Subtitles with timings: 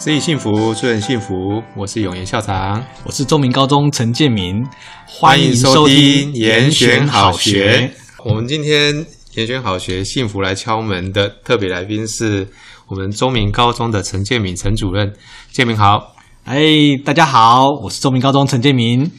[0.00, 1.62] 自己幸福，祝人幸福。
[1.76, 4.64] 我是永言校长，我是中明高中陈建民，
[5.06, 7.92] 欢迎收听严选好学。
[8.24, 12.48] 我们今天严选好学幸福来敲门的特别来宾是
[12.88, 15.12] 我们中明高中的陈建民陈主任。
[15.52, 16.62] 建明好，哎，
[17.04, 19.10] 大家好，我是中明高中陈建民。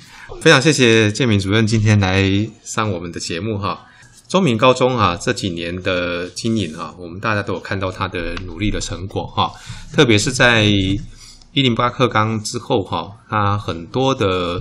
[0.42, 2.24] 非常谢谢建民主任今天来
[2.64, 3.86] 上我们的节目哈。
[4.32, 9.52] 中明高中啊，这几年的经营啊，我们大家都有看到他的努力的成果哈。
[9.92, 14.58] 特别是在一零八课纲之后哈，他很多的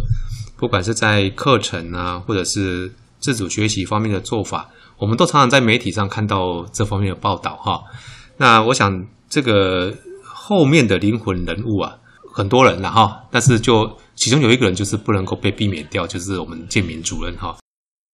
[0.57, 7.81] 不管是在课程啊，或者是自主学习方面的做法，我们都常常在媒体上看到这方面的报道哈。
[8.39, 11.97] 那我想这个后面的灵魂人物啊，
[12.35, 17.57] 很多人了哈，但是就其中有一个人就是不能够被避免掉，就是我们建民主任哈。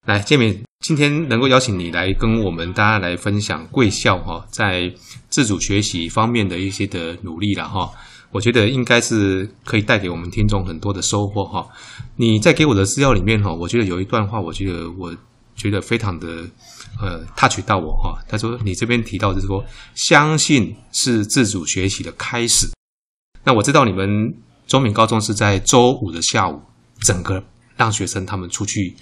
[0.06, 4.88] 来，建民，今天能够邀请你来跟我们大家来分享贵校哈，在
[5.28, 7.90] 自主学习方面的一些的努力了哈，
[8.30, 11.66] 我觉得应该是可以带给我们听众很多的收获哈。
[12.14, 15.12] 你在给我的资料里面哈，我觉得有一段话，我觉得我
[15.56, 16.48] 觉得非常的
[17.02, 18.16] 呃 touch 到我哈。
[18.28, 19.64] 他说你这边提到就是说，
[19.96, 22.68] 相信是自主学习的开始。
[23.42, 24.32] 那我知道你们
[24.68, 26.62] 中明高中是在周五的下午，
[27.00, 27.42] 整个
[27.76, 28.94] 让学生他们出去。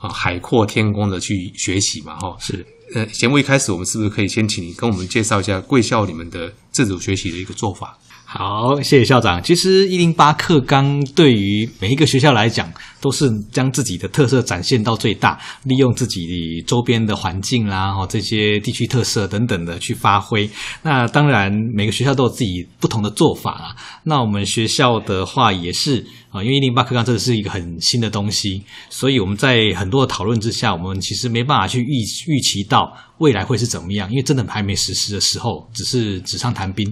[0.00, 2.66] 啊，海阔天空的去学习嘛，哈，是。
[2.92, 7.96] 呃，节目一开始，我们是不是可以先请你跟我们介绍一下贵校你们的自主学习的一个做法？
[8.24, 9.42] 好，谢谢校长。
[9.42, 20.48] 其实一零八课纲对于每一个学校来讲，都是将自己的特色展现到最大，利用自己周边的环境啦，哈，这些地区特色等等的去发挥。
[20.82, 23.76] 那当然，每个学校都有自己不同的做法啦。
[24.04, 36.88] 那我们学校的话也是啊，因为一零八课纲这是一个很新的东西，所以我们在很多的讨论之下，我们其实没办法去预预期到未来会是怎么样，因为真的还没实施的时候，只是纸上谈兵。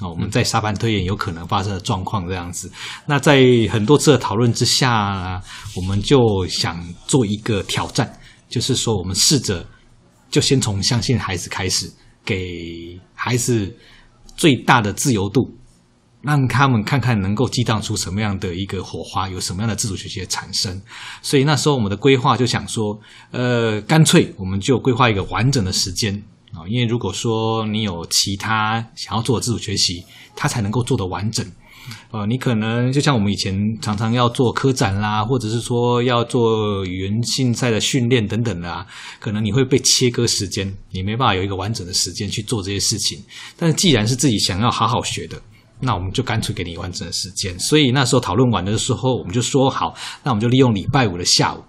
[0.00, 2.72] 啊，我们在沙盘推演有可能发生的状况这样子。
[3.06, 5.42] 那在很多次的讨论之下，
[5.76, 8.10] 我们就想做一个挑战，
[8.48, 9.62] 就是说，我们试着
[10.30, 11.92] 就先从相信孩子开始，
[12.24, 13.76] 给孩子
[14.38, 15.54] 最大的自由度，
[16.22, 20.80] 让他们看看能够激荡出什么样的一个火花，有什么样的自主学习的产生。
[21.22, 22.98] 所以那时候我们的规划就想说，
[23.30, 26.22] 呃，干脆我们就规划一个完整的时间。
[26.52, 30.04] 啊，因为如果说你有其他想要做的自主学习，
[30.34, 31.46] 它才能够做得完整。
[32.10, 38.84] 呃，你可能就像我们以前常常要做科展啦，或者是说要做语言竞赛的训练等等的啊，
[39.20, 43.22] 可能你会被切割时间，你没办法有一个完整的时间去做这些事情。
[43.56, 45.40] 但是既然是自己想要好好学的，
[45.80, 47.58] 那我们就干脆给你完整的时间。
[47.58, 51.62] 所以那时候讨论完的时候，我们就说好，那我们就利用礼拜五的下午，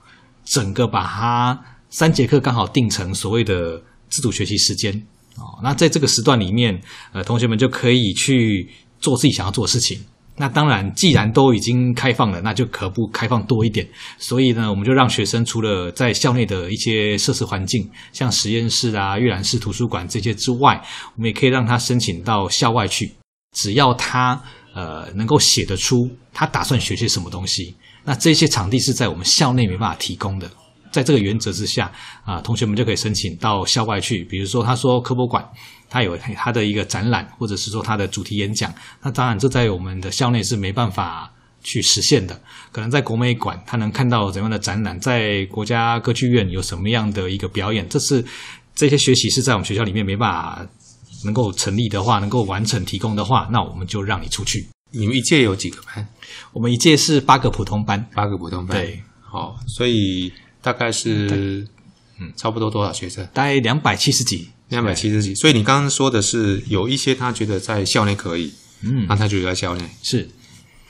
[0.45, 3.81] 整个把它三节课刚好定成所谓的。
[4.13, 4.93] 自主学习时间
[5.37, 6.77] 哦，那在这个时段里面，
[7.13, 8.69] 呃，同学们就可以去
[8.99, 9.97] 做自己想要做的事情。
[10.35, 13.87] 那当然，既然都已经开放了，那就可不开放多一点。
[14.17, 20.83] 所以呢，我们就让学生除了在校内的一些设施环境，像实验室啊、阅览室、图书馆这些之外，
[21.15, 23.20] 我们也可以让他申请到校外去。
[23.55, 24.41] 只要他
[24.73, 30.49] 呃能够写得出他打算学些什么东西，那这些场地是在我们校内没办法提供的。
[30.91, 31.89] 在这个原则之下，
[32.25, 34.25] 啊，同学们就可以申请到校外去。
[34.25, 35.41] 比如说，他说科博馆，
[35.89, 38.73] 他有他的一个展览，或者是说他的主题演讲。
[39.01, 41.31] 那当然，这在我们的校内是没办法
[41.63, 42.37] 去实现的。
[42.73, 47.87] 可能在国美馆，他能看到怎样的展览；在国家歌剧院有什么样的一个表演。
[47.87, 48.25] 这是
[48.75, 50.67] 这些学习是在我们学校里面没办法
[51.23, 54.67] 能够成立的话，能够完成提供的话，那我们就让你出去。
[54.91, 56.07] 你们一届有几个班？
[56.53, 58.77] 我们一届是八个普通班，八个普通班。
[58.77, 60.31] 对，好，所以。
[60.63, 61.67] 大概是，
[62.19, 63.27] 嗯，差不多多少学生？
[63.33, 65.33] 大概两百七十几，两百七十几。
[65.33, 68.53] 所以你刚刚说的是有一些他觉得在校内可以，
[68.83, 69.83] 嗯，那他就留在校内。
[70.03, 70.29] 是，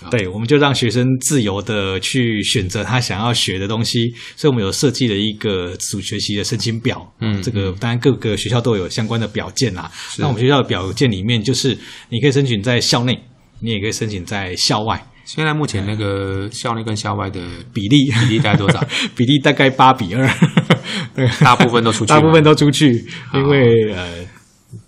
[0.09, 4.12] 对，我们就让学生自由的去选择他想要学的东西。
[4.35, 9.91] 所以我们有设计了一个自主学习的申请表，嗯，这个当然各个学校都有相关的表件啦。
[10.17, 11.78] 那我们学校的表件里面，就是
[12.09, 13.20] 你可以申请在校内，
[13.59, 15.05] 你也可以申请在校外。
[15.23, 17.40] 现在目前那个校内跟校外的
[17.72, 18.84] 比例比例大概多少？
[19.16, 20.28] 比例大概八比二，
[21.40, 23.05] 大部分都出去，大部分都出去，
[23.35, 24.25] 因为呃，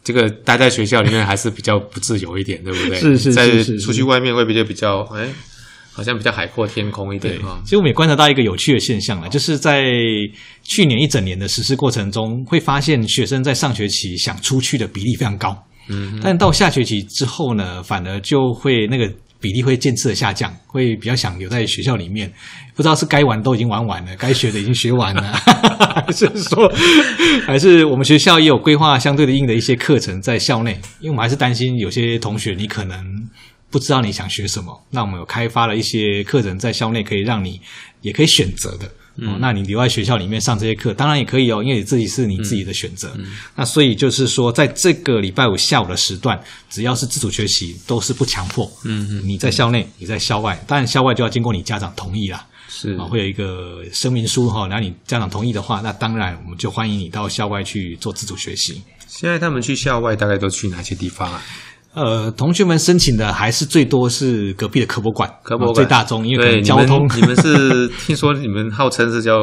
[0.03, 2.99] 这个待在学校里面还是比较不自由一点，对不对？
[2.99, 5.29] 是是是，是，在出去外面会比较比较，哎，
[5.91, 7.61] 好像比较海阔天空一点啊。
[7.63, 9.85] 其实我们也观察到一个有趣的现象了，就是在
[10.63, 15.57] 去年一整年的实施过程中，会发现学生在上学期想出去的比例非常高，
[15.89, 19.11] 嗯，但到下学期之后呢，反而就会那个。
[19.43, 22.31] 比例会渐次的下降，会比较想留在学校里面。
[22.73, 25.21] 不知道是该玩都已经玩完了，该学的已经学完了，
[26.07, 26.71] 还是说，
[27.45, 30.71] 还是我们学校也有规划相对的硬的一些课程在校内？
[31.01, 32.97] 因为我们还是担心有些同学你可能
[33.69, 37.59] 不知道你想学什么，那我们有开发了一些课程在校内可以让你
[38.01, 38.89] 也可以选择的。
[39.17, 43.09] 嗯、哦，那你留在学校里面上这些课，当然也可以哦，因为你自己是你自己的选择。
[43.15, 48.65] 嗯嗯、那所以就是说，在这个礼拜五下午的时段，只要是自主学习，都是不强迫。
[48.83, 52.45] 嗯嗯，你在校内，你在校外，当然校外就要经过你家长同意啦。
[52.69, 58.81] 是会有一个声明书哈，然后你家长同意的话，那当然我们就欢迎你到校外去做自主学习。
[59.07, 61.39] 现在他们去校外大概都去哪些地方啊？
[61.93, 67.07] 呃，同学们申请的还是最多是隔壁的科博馆，科博馆最大宗，因为交通。
[67.15, 69.33] 你们，是听说你们号称是叫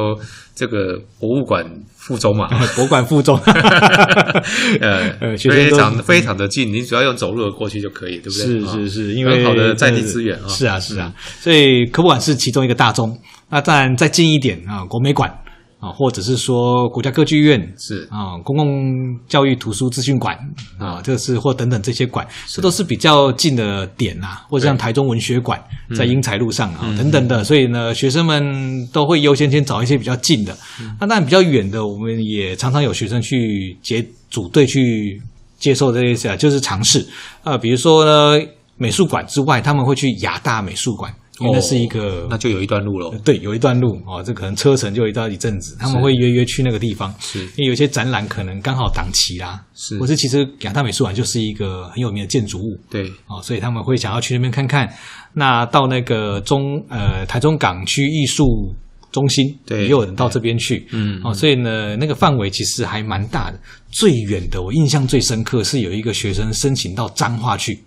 [0.54, 1.64] 这个博物馆
[1.96, 2.48] 附中嘛？
[2.74, 3.38] 博物馆附中，
[4.80, 8.46] 呃，非常非常的近，你只要用走路的过去就可以，对不对？
[8.46, 10.48] 是是是，因为很好的在地资源啊。
[10.48, 13.16] 是啊是啊，所以科博馆是其中一个大宗。
[13.48, 15.32] 那当然再近一点啊，国美馆。
[15.80, 18.06] 啊，或者是说国家歌剧院是。
[18.10, 20.38] 啊，公共教育图书资讯馆
[20.78, 25.58] 啊，这是或等等这些馆，这都是比较近的点啊，或者像台中文学馆
[25.96, 30.56] 在英才路上啊等等的，所以呢，学生们都会优先先找一些比较近的。
[31.00, 35.20] 那当然比较远的，我们也常常有学生去结组队去
[35.58, 37.06] 接受这些，就是尝试。
[37.42, 38.44] 啊，比如说呢，
[38.76, 41.10] 美术馆之外，他们会去亚大美术馆。
[41.40, 43.10] 因为那是一个、哦，那就有一段路了。
[43.24, 45.76] 对，有一段路哦，这可能车程就一到一阵子。
[45.80, 49.64] 他们会约约去那个地方，是因为有些展览可能刚好档期啦。
[49.74, 52.78] 是，或是其实亚大美术馆就是一个很有名的建筑物。
[52.90, 54.88] 对，哦，所以他们会想要去那边看看。
[55.32, 58.74] 那到那个中呃台中港区艺术
[59.10, 60.86] 中心，对，也有人到这边去。
[60.92, 63.58] 嗯，哦，所以呢，那个范围其实还蛮大的。
[63.90, 67.78] 最远的，我印象最深刻是有一个学生申请到彰化去。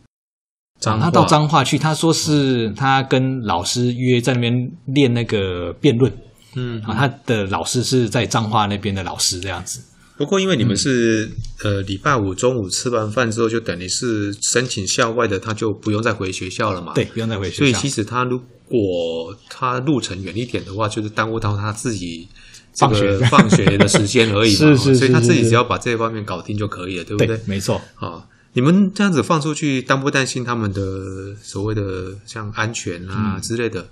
[0.84, 6.12] 他到彰化去，他说是他跟老师约在那边练那个辩论，
[6.56, 9.82] 嗯，啊，他的老师是在彰化那边的老师这样子。
[10.16, 11.26] 不过因为你们是、
[11.64, 16.94] 嗯、呃礼拜五中午吃完饭之后，就等于是申请校外的，他就不用再回学校了嘛。
[16.94, 17.58] 对，不用再回学校。
[17.58, 18.40] 所以其实他如
[18.70, 22.28] 果他路程远一点的话，就是耽误到他自己
[22.76, 24.58] 放学放学的时间而已嘛。
[24.58, 27.36] 是，是，是是是，所以他自己只要把这一方面搞定就可以了，对不对？
[27.36, 27.82] 对，没错。
[27.96, 28.24] 啊。
[28.54, 33.82] 你们这样子放出去，担不担心他们的所谓的像安全啊之类的？
[33.82, 33.90] 嗯、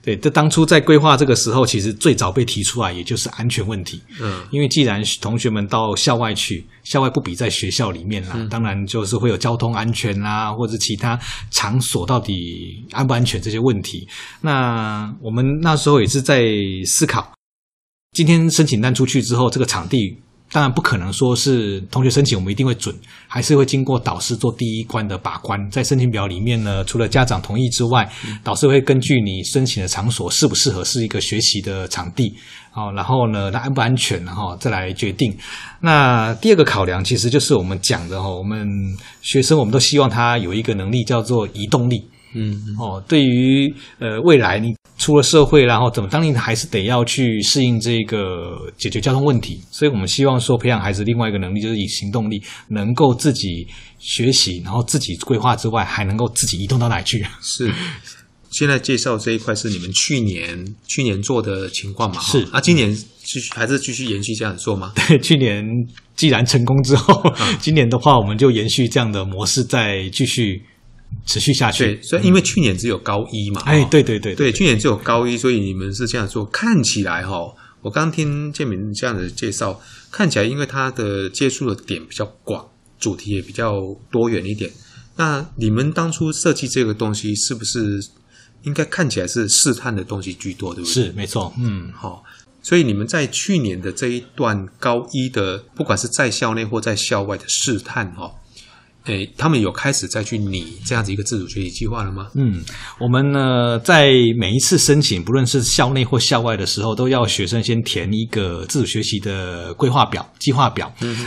[0.00, 4.00] 对，这当初在规划这个时候，其实最早被提出来，也就是安全问题。
[4.18, 14.08] 嗯，因为既然同学们到校外去，校外不比在学校里面啦，嗯、当然就是会有交通安全啦，或者其他场所到底安不安全这些问题。
[14.40, 16.42] 那我们那时候也是在
[16.86, 17.30] 思考，
[18.12, 20.18] 今天申请单出去之后，这个场地。
[20.52, 22.94] 当然不可能说是同学申请我们一定会准，
[23.26, 25.58] 还是会经过导师做第一关的把关。
[25.70, 28.06] 在申请表里面呢，除了家长同意之外，
[28.44, 32.34] 导师会根据你申请的场所适不适合是一个学习的场地，
[32.74, 35.34] 哦，然后呢，它安不安全，然后再来决定。
[35.80, 38.68] 那第二个考量其实就是我们讲的哈，我们
[39.22, 42.06] 学生我们都希望他有一个能力叫做移动力。
[42.34, 53.66] 嗯，哦，对于呃未来你出了社会，然后怎么，当你还是得要去适应这个解决交通问题，所以我们希望说培养孩子另外一个能力，就是以行动力，能够自己
[53.98, 57.24] 学习，然后自己规划之外，还能够自己移动到哪去。
[57.40, 57.72] 是，
[58.50, 62.20] 现在介绍这一块是你们去年去年做的情况嘛？
[62.20, 64.92] 是，啊，今年继续还是继续延续这样做吗？
[65.08, 65.64] 对，去年
[66.14, 70.62] 既然成功之后，嗯、 今年的话我们就延续这样的模式，再继续。
[71.24, 84.70] 持续下去，对，所以因为去年只有高一嘛，哎，对对对，对，去年只有高一，所以你们是这样做，看起来哈，我刚听建明这样的介绍，看起来因为他的接触的点比较广，主题也比较多元一点，
[85.16, 88.00] 那你们当初设计这个东西，是不是
[88.62, 90.92] 应该看起来是试探的东西居多，对不对？
[90.92, 92.24] 是，没错，嗯，好，
[92.62, 98.32] 所以你们在去年的这一段高一的，不管是在校内或在校外的试探，哈。
[99.06, 102.28] 诶，他们有开始再去拟这样子一个自主学习计划了吗？
[102.34, 102.62] 嗯，
[103.00, 110.86] 我们呢，在每一次申请，不论是校内或校外的时候，都要学生先填一个自主学习的规划表、计划表。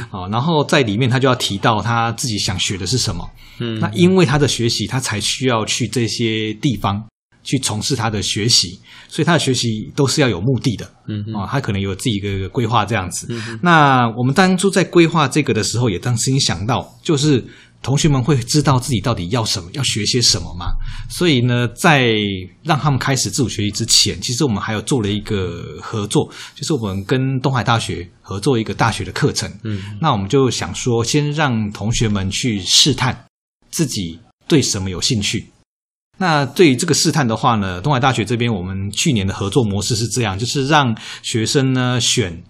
[0.10, 3.30] 啊，然后在里面他就要提到他自己想学的是什么。
[3.60, 7.04] 嗯，那因为他的学习，他才需要去这些地方
[7.44, 8.80] 去从事他的学习，
[9.10, 10.90] 所以他的学习都是要有目的的。
[11.08, 13.28] 嗯哼，啊，他可能有自己一个规划这样子。
[13.30, 17.44] 嗯，那我们当初在规划这个的时候，也当时想到就是。
[17.82, 20.74] 同学们会知道自己到底要什么，要学些什么吗？
[21.10, 22.16] 所以呢，在
[22.64, 29.52] 让他们开始自主学习之前，其实我们还有做了一个合作，就是我们跟东海大学合作一个大学的课程。
[29.64, 33.26] 嗯，那我们就想说，先让同学们去试探
[33.70, 35.46] 自己对什么有兴趣。
[36.18, 42.42] 那对于这个试探的话呢，东海大学这边我们去年的合作模式是这样，就是让学生呢选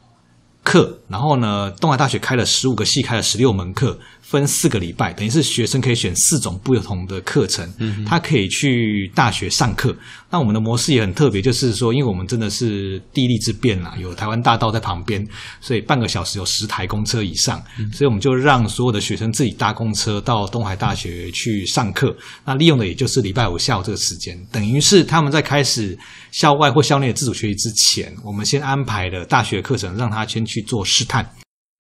[0.64, 3.98] 课，然后呢，东海大学开了十五个系，开了十六门课。
[4.28, 9.96] 分四个礼拜，等于是学生可以选四种不同的课程，嗯，他可以去大学上课。
[10.32, 15.24] 那我们的模式也很特别，就是说，因为我们真的是地利之便啦，有台湾大道在旁边，
[15.62, 22.14] 所以半个小时有十台公车以上，嗯，所以我们就让所有的学生自己搭公车到东海大学去上课。
[22.44, 25.96] 那利用的也就是礼拜五下午这个时间，等于是他们在开始
[26.32, 31.30] 校外或校内的自主学习之前，我们先安排了大学课程，让他先去做试探。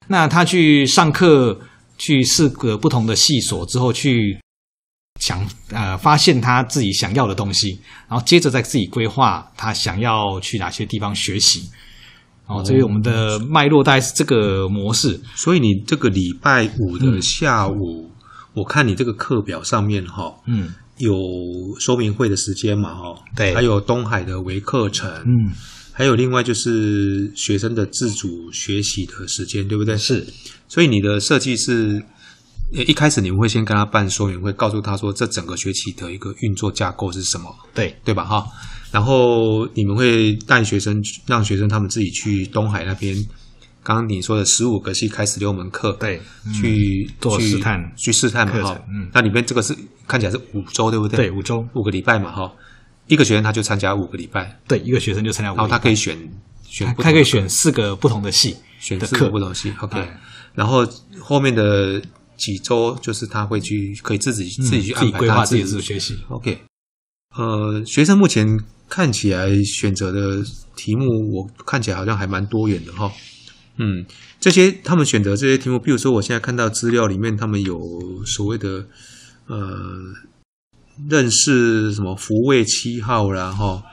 [0.07, 1.59] 那他去上课。
[1.97, 4.37] 去四个不同的系所之后，去
[5.21, 7.79] 想呃发现他自己想要的东西，
[8.09, 11.69] 然后接着再自己规划他想要去哪些地方学习。
[12.47, 15.17] 哦，所以我们的脉络大概是这个模式。
[15.35, 18.11] 所以你这个礼拜五的下午，嗯、
[18.55, 21.15] 我看你这个课表上面哈，嗯，有
[21.79, 25.53] 说明会的时间嘛，哈，对，还有东海的微课程，嗯，
[25.97, 29.97] 还有另外就是学生的自主学习的时间，对不对？
[29.97, 30.27] 是。
[30.67, 32.03] 所以你的设计是，
[32.69, 38.25] 一开始你们会先跟他办说明会，告诉他说这整个学期的一个运作架构是什么，对对吧？
[38.25, 38.45] 哈，
[38.91, 43.15] 然后你们会带学生，让学生他们自己去东海那边，
[43.81, 46.19] 刚刚你说的十五个系开十六门课，对，
[46.53, 49.73] 去做试探，去试探嘛，哈，嗯，那里面这个是
[50.05, 51.29] 看起来是五周，对不对？
[51.29, 52.51] 对，五周五个礼拜嘛，哈，
[53.07, 56.17] 一个学生他就参加五个礼拜，对，一个学生就参加五个礼拜，然后他可以选
[56.63, 60.07] 选，他可以选四个不同的系，选四个不同的系，OK。
[60.53, 60.87] 然后
[61.19, 62.01] 后面的
[62.37, 66.17] 几周就是他会去可以自己自己去安排规划自己的学习。
[66.29, 66.59] OK，
[67.35, 68.59] 呃，学生目前
[68.89, 70.43] 看起来选择的
[70.75, 73.11] 题目，我看起来好像还蛮多元的哈。
[73.77, 74.05] 嗯，
[74.39, 77.77] 这些他们选择这些题目，比如说我现在看到资料里面，他们有
[78.25, 78.87] 所谓的
[79.47, 79.57] 呃
[81.09, 83.83] 认识什么福卫七号啦哈。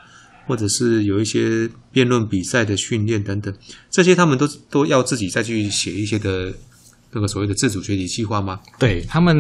[0.45, 3.55] 或者是有一些辩论比赛的训练等等，
[3.89, 6.53] 这些他们都都要自己再去写一些的
[7.13, 8.59] 那个所谓的自主学习计划吗？
[8.77, 9.37] 对，他们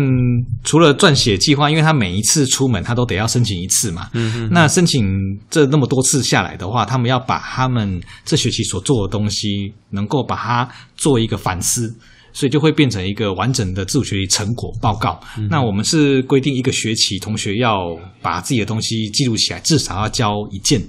[0.63, 4.09] 除了撰写计划，因为他每一次出门他都得要申请一次嘛。
[4.15, 4.49] 嗯嗯。
[4.53, 5.05] 那申请
[5.51, 11.93] 这那么多次下来的话，他们要把他们这学期所做的东西，能够把它做一个反思，
[12.33, 15.21] 所以就会变成一个完整的自主学习成果报告。
[15.39, 15.49] 嗯。
[15.51, 20.83] 那我们是规定一个学期同学要把自己的东西记录起来，至少要交一件。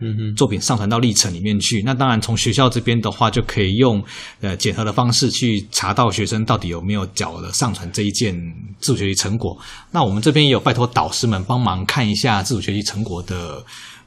[0.00, 1.82] 嗯哼，作品上传到历程里面去。
[1.84, 4.00] 那当然，从学校这边的话，就可以用
[4.40, 8.32] 呃检核的方式去查到学生到底有没有缴了上传这一件
[8.78, 9.58] 自主学习成果。
[9.90, 13.60] 那我们这边也有拜托导师们帮忙看一下自主学习成果的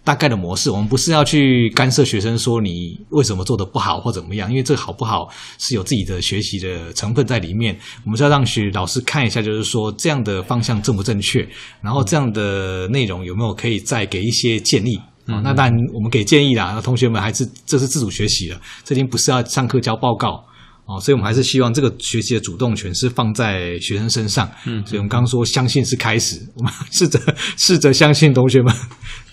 [0.03, 0.69] 大概的模式。
[0.71, 7.77] 我们不是要去干涉学生说你为什么做得不好或怎么样，因为这好不好是有自己的学习的成分在里面。
[8.05, 11.47] 我们是要让学老师看一下，就是说这样的方向正不正确，
[11.81, 14.99] 然后这样的内容有没有可以再给一些建议。
[15.27, 16.71] 哦，那当然，我们给建议啦。
[16.73, 20.43] 那同学们还是这是自主学习了，这已经不是要上课交报告
[20.91, 24.51] 哦，所以我们还是希望这个学习的主动权是放在学生身上。
[24.65, 27.19] 嗯，所以我们刚刚说相信是开始，我们试着
[27.57, 28.75] 试着相信同学们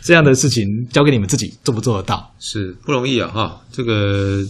[0.03, 2.35] 这样的事情交给你们自己做不做得到？
[2.39, 3.29] 是不容易啊！
[3.29, 4.45] 哈，这个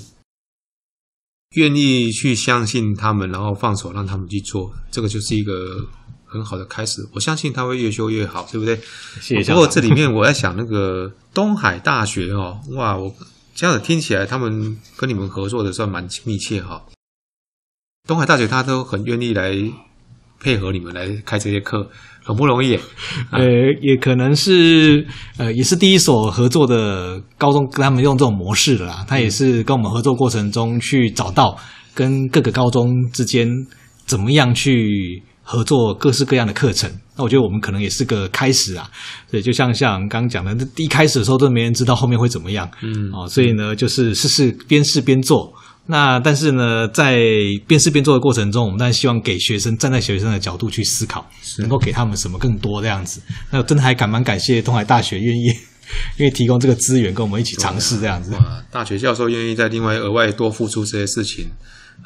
[1.56, 5.88] 愿意去相信他们，然后放手让他们去做，这个就是一个。
[6.30, 8.78] 很好的开始，我相信他会越修越好，对不对？
[9.18, 9.50] 谢谢。
[9.50, 13.10] 不过这里面我在想，那个东海大学哦，哇，我
[13.54, 16.84] 这样子听起来，他们跟你们合作的算蛮密切哈。
[18.08, 19.54] 东海大学他都很愿意来
[20.40, 21.86] 配合你们来开这些课，
[22.24, 22.74] 很不容易。
[23.30, 23.46] 呃，
[23.82, 29.04] 也可能是呃，也是第一所合作的高中跟他们用这种模式的啦。
[29.06, 31.58] 他也是跟我们合作过程中去找到
[31.92, 33.46] 跟各个高中之间
[34.06, 35.22] 怎么样去。
[35.50, 38.86] 合作各式各样的课程，那我觉得我们可能也是个开始啊。
[39.30, 45.50] 所以就像像刚刚讲的，一开始的时候都没人知道后面会怎么样，嗯，哦，所以呢，就是试试边试边做。
[45.90, 47.18] 那但是呢，在
[47.66, 51.26] 边试边做的过程中，我们当然希望给学生站在学生的角度去思考，
[51.58, 53.22] 能够给他们什么更多这样子。
[53.50, 55.50] 那真的还感蛮感谢东海大学愿意
[56.18, 58.32] 愿意提供这个资源跟我们一起尝试这样子。
[58.34, 61.48] 哇，大学教授愿意在另外额外多付出这些事情。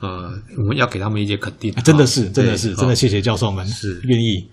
[0.00, 4.48] 呃，我们要给他们一些肯定，真的是，真的是，真的谢谢教授们是愿意。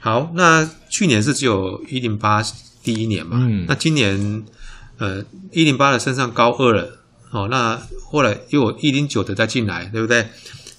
[0.00, 2.42] 好，那去年是只有一零八
[2.82, 4.42] 第一年嘛，嗯，那今年
[4.98, 7.03] 呃一零八的升上高二了，
[7.34, 7.76] 哦，那
[8.10, 10.26] 后来又有一零九的再进来，对不对？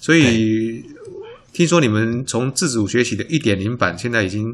[0.00, 0.82] 所以
[1.52, 4.52] 听说你们从自主学习的一点零版，现在已经。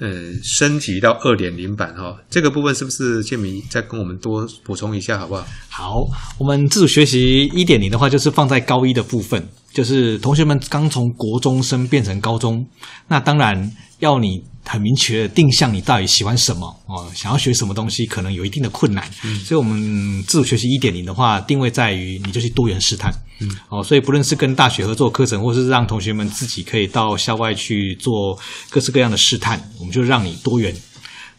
[0.00, 5.44] 呃，升级到二点零版哈，这个部分是不是建明再跟我们多补充一下，好不好？
[5.68, 6.06] 好，
[6.38, 12.64] 我们自主学习一点零的话，就是放在高一的部分就是同学们刚从国中升变成高中，
[13.08, 19.08] 那当然要你很明确的定向，你到底喜欢什么哦，想要学什么东西，可能有一定的困难。
[19.24, 23.12] 嗯，所以，我们自主学习一点零的话，定位在于你就去多元试探。
[23.40, 28.38] 嗯，哦，所以不论是跟大学合作课程，或是让同学们自己可以到校外去做
[28.68, 30.74] 各式各样的试探，我们就让你多元。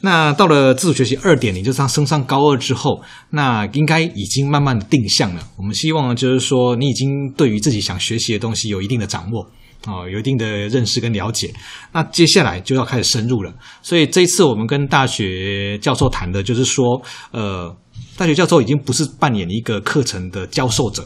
[0.02, 3.02] 那到了自主学习二点零，就是他升上高二之后，
[3.32, 5.46] 那应该已经慢慢的定向了。
[5.58, 9.46] 我们希望就是说，你已经对于自己想学习的东西有一定的掌握，
[9.86, 11.54] 啊，有一定的认识跟了解。
[11.92, 13.54] 那接下来就要开始深入了。
[13.82, 17.76] 所以这一次我们跟大学教授谈的就是说，呃，
[18.18, 21.06] 大学教授已经不是扮演一个课程的教授者，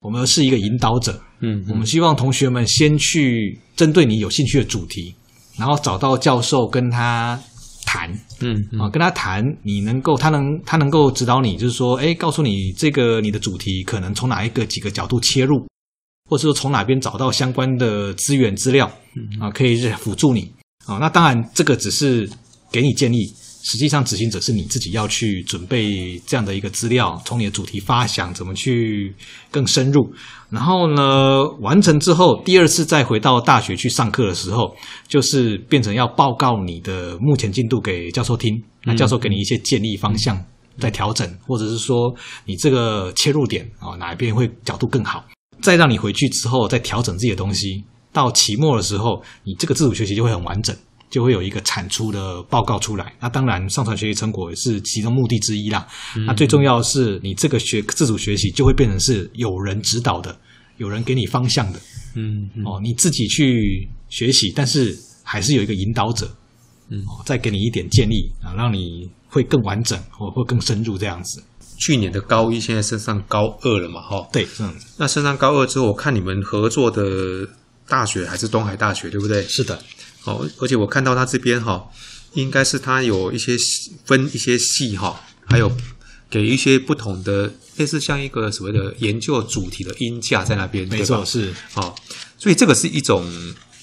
[0.00, 1.20] 我们是一个引导者。
[1.40, 5.14] 嗯，我们希望同学们先去针对你有兴趣的主题，
[5.58, 7.38] 然后找到教授跟他。
[7.92, 15.66] 谈，嗯啊，跟他谈，你能够，他能，他能够指导你，就是说，哎，告诉你这个你的主题可能从哪一个几个角度切入，
[16.30, 18.86] 或者说从哪边找到相关的资源资料，
[19.40, 20.50] 啊，可以辅助你
[20.86, 20.96] 啊。
[20.98, 22.30] 那当然，这个只是
[22.70, 23.18] 给你建议。
[23.62, 29.14] 实际上，执行者是你自己要去准备这样的一个资料，从你的主题发想，怎么去
[29.50, 30.10] 更深入。
[30.48, 34.74] 然后呢，完成之后，第二次再回到大学去上课的时候，
[35.06, 38.50] 就是变成要报告你的目前进度给教授听，
[38.84, 40.42] 那教授给你一些建议方向，
[40.78, 42.10] 再调整，或者是说
[42.46, 45.22] 你这个切入点啊，哪一边会角度更好，
[45.62, 47.84] 再让你回去之后再调整自己的东西。
[48.12, 50.76] 到期末的时候，你这个自主学习就会很完整。
[51.10, 53.12] 就会有一个产出的报告出来。
[53.18, 55.84] 那当然，上传学习成果也是其中目的之一啦。
[56.16, 60.38] 嗯、那最重要的是，你这个学自主学习就会变成是有人指导的，
[60.76, 61.80] 有人给你方向的。
[62.14, 66.32] 嗯，嗯哦，你自己去学习，但是还是有一个引导者，
[66.90, 71.42] 嗯，哦，再给你一点建议啊，让你会更完整或或更深入这样子。
[71.80, 74.02] 去年的高一现在升上高二了嘛？
[74.02, 74.76] 哈，对，嗯。
[74.98, 77.48] 那升上高二之后，我看你们合作的
[77.88, 79.42] 大学还是东海大学，对不对？
[79.48, 79.82] 是的。
[80.24, 81.88] 哦，而且我看到他这边哈，
[82.34, 83.56] 应该是他有一些
[84.04, 85.72] 分一些系哈，还有
[86.28, 91.94] 给一些不同的类似像一个所谓的研究主题的音架在那边，没错，是哦，
[92.36, 93.26] 所以这个是一种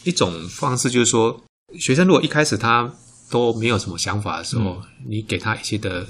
[0.04, 1.44] 一种方式，就是说
[1.80, 2.94] 学生如果一开始他
[3.32, 6.08] 都没有什么想法的时候，嗯、你给他一些的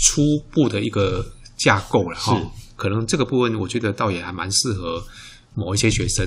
[0.00, 1.24] 初步的一个
[1.56, 2.40] 架构了哈，
[2.76, 5.02] 可能这个部分我觉得倒也还蛮适合。
[5.52, 6.24] 某一些学生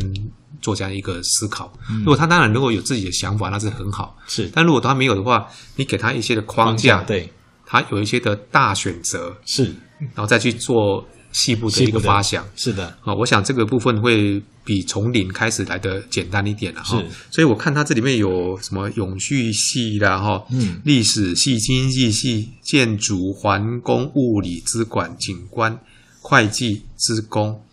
[0.62, 4.18] 做这样一个思考，嗯、如果他当然如果有自己的想法，那是很好。
[4.28, 7.34] 是，但如果他没有的话，你给他一些的框架，框架对，
[7.66, 9.64] 他有一些的大选择，是，
[9.98, 12.46] 然后再去做细部的一个发想。
[12.54, 17.04] 是的，啊，我想这个部分会比从零开始来的简单一点了哈。
[17.30, 25.80] 所以我看它这里面有什么永续系啦，哈，嗯，历史系、经济系、建筑、环工、物理、资管、景观、
[26.22, 27.64] 会计、资工、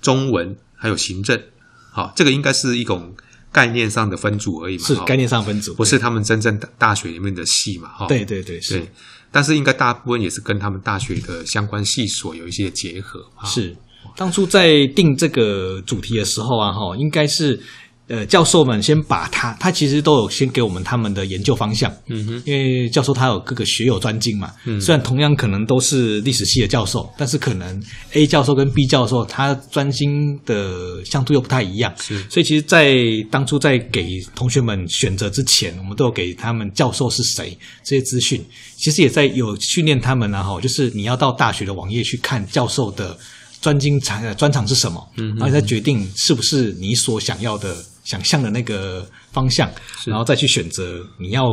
[0.00, 0.56] 中文。
[0.82, 1.40] 还有行政，
[1.92, 3.14] 好，这个应该是一种
[3.52, 8.84] 概念上的分组而已嘛，是概念上分组，不是他们真正大学里面的系嘛，哈，对对对，是，
[9.30, 13.76] 但是应该大部分也是跟他们大学的相关系所有一些结合，是，
[14.16, 17.60] 当初在定这个主题的时候啊，哈，应该是。
[18.08, 32.94] 呃，教授们先把他，他其实都有先给我们他们的研究方向，嗯哼，因为教授他有各个学有专精嘛，嗯，虽然同样可能都是历史系的教授，但是可能 A 教授跟 B 教授他专精的向度又不太一样，是，所以其实，在
[33.30, 38.44] 当初在给同学们选择之前，我们都有给他们教授是谁这些资讯，
[38.76, 43.16] 其实也在有训练他们啊，哈，就是你要到大学的网页去看教授的
[43.62, 47.74] 专精长专长是什么，嗯哼，然后再决定是不是你所想要的。
[48.04, 49.70] 想象的那个方向，
[50.06, 51.44] 然后再去选择你要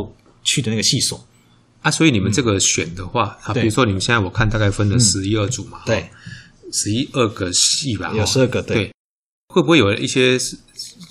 [0.43, 1.24] 去的那个系所
[1.84, 1.91] 啊。
[1.91, 6.10] 所以你们这个选的话，嗯、啊，比如说你们现在我看大概分了十一二组嘛，对，
[6.74, 8.91] 十一二个系吧，有十二个，对，对。
[9.54, 10.39] 会不会有一些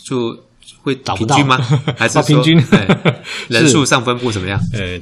[0.05, 0.37] 就
[0.83, 1.57] 会平均吗？
[1.97, 2.61] 还是 平均？
[3.47, 4.61] 人数上分布怎么样？
[4.75, 5.01] 呃。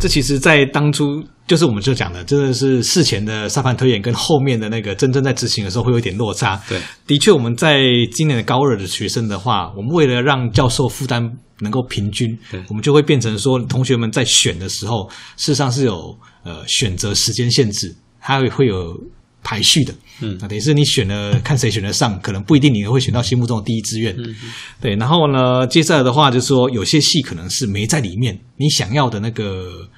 [0.00, 6.60] 这其实，在当初就是我们就讲的，真的是事前的沙盘推演跟后面的那个真正在执行的时候会有一点落差。
[6.68, 7.80] 对，的确，我们在
[8.12, 11.22] 今年的高二的学生的话，我们为了让教授负担
[11.60, 12.38] 能够平均，
[12.68, 18.96] 我们就会变成说，同学们在选的时候，事实上是有呃选择时间限制，它会会有。
[19.42, 24.34] 排序的，嗯，那等于是你选了，看谁选得上，可能不一定你会选到心目中的第一志愿，嗯，
[24.80, 24.94] 对。
[24.96, 29.88] 然后呢，接下来的话就是说，有些戏可能是没在里面，你想要的那个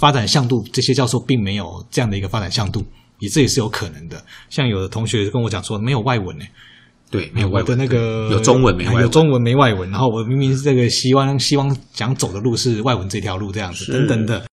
[0.00, 2.84] 发展向度，这些教授并没有这样的一个发展向度，
[3.20, 4.20] 也这也是有可能的。
[4.48, 6.44] 像有的同学跟我讲说，没有外文呢，
[7.10, 14.46] 对，没有外文的那个有中文没外文，有中文没外文，然后我明明是这个希望希望想走的路是外文这条路这样子，等等的，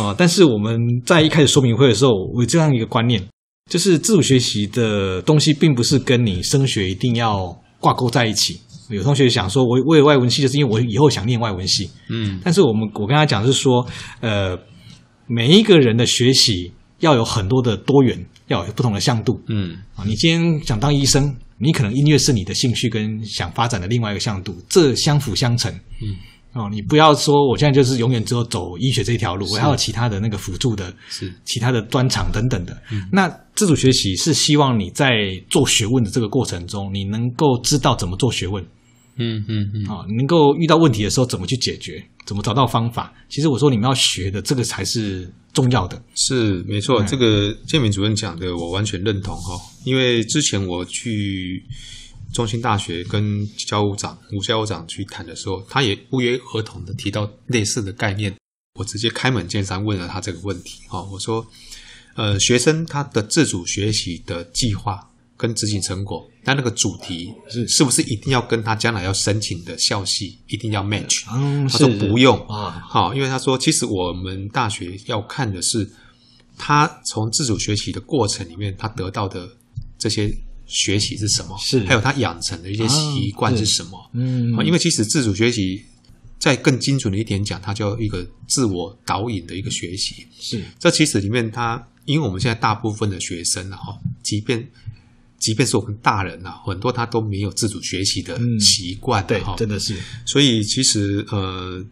[0.00, 3.22] 啊，但是我们在一开始说明会的时候，我有这样一个观念。
[3.70, 8.60] 就是自主学习的东西，并不是跟你升学一定要挂钩在一起。
[8.90, 11.88] 有同学想说，我我有外文系，就是因为我以后想念外文系。
[12.08, 13.86] 嗯，但是我们我跟他讲是说，
[14.20, 14.58] 呃，
[15.28, 19.40] 每一个人的学习要有很多的多元，要有不同的向度。
[19.46, 25.72] 嗯啊，你今天想当医生，你可能音乐是你的兴趣跟想发展的另外一个向度，这相辅相成。
[26.02, 26.16] 嗯。
[26.52, 32.76] 哦，你不要说我现在就是永远只有走医学这一条路，我还有其他的那个辅助的，是其他的专长等等的。
[32.90, 38.64] 嗯，那自主学习是希望你在做学问的这个过程中，你能够知道怎么做学问。
[39.16, 43.12] 嗯嗯嗯，啊、哦，能够遇到问题的时候怎么去解决，怎么找到方法。
[43.28, 46.02] 其实我说你们要学的这个才是重要的。
[46.16, 51.62] 是没错，嗯、这个建明主任讲的我完全认同哈、哦，因为之前我去。
[52.32, 58.34] 中兴大学跟教务长吴教务长去谈的时候，他也不约而同的提到类似的概念。
[58.78, 61.44] 我直接开门见山问了他这个问题，哈，我说，
[62.14, 65.04] 呃，学生他的自主学习的计划
[65.36, 71.24] 跟执行成果，他那个主题是是不是一定要跟他将来要申请的校系一定要 match？
[71.32, 75.90] 嗯，他说不用啊，好，因为他说其实我们大学要看的是
[76.56, 79.48] 他从自主学习的过程里面他得到的
[79.98, 80.32] 这些。
[80.70, 81.58] 学习是什么？
[81.58, 83.98] 是，还有他养成的一些习惯是什么？
[83.98, 85.82] 啊、嗯，因为其实自主学习，
[86.38, 90.24] 再更精准的一点讲，它叫一个自我导引的一个学习。
[90.38, 94.64] 是，这其实里面它，因为我们现在大部分的学生啊，哈，即便
[95.40, 99.98] 即便是我们大人啊，很多他都没有自主学习的习惯，嗯、对，真的是。
[100.24, 101.84] 所以其实呃，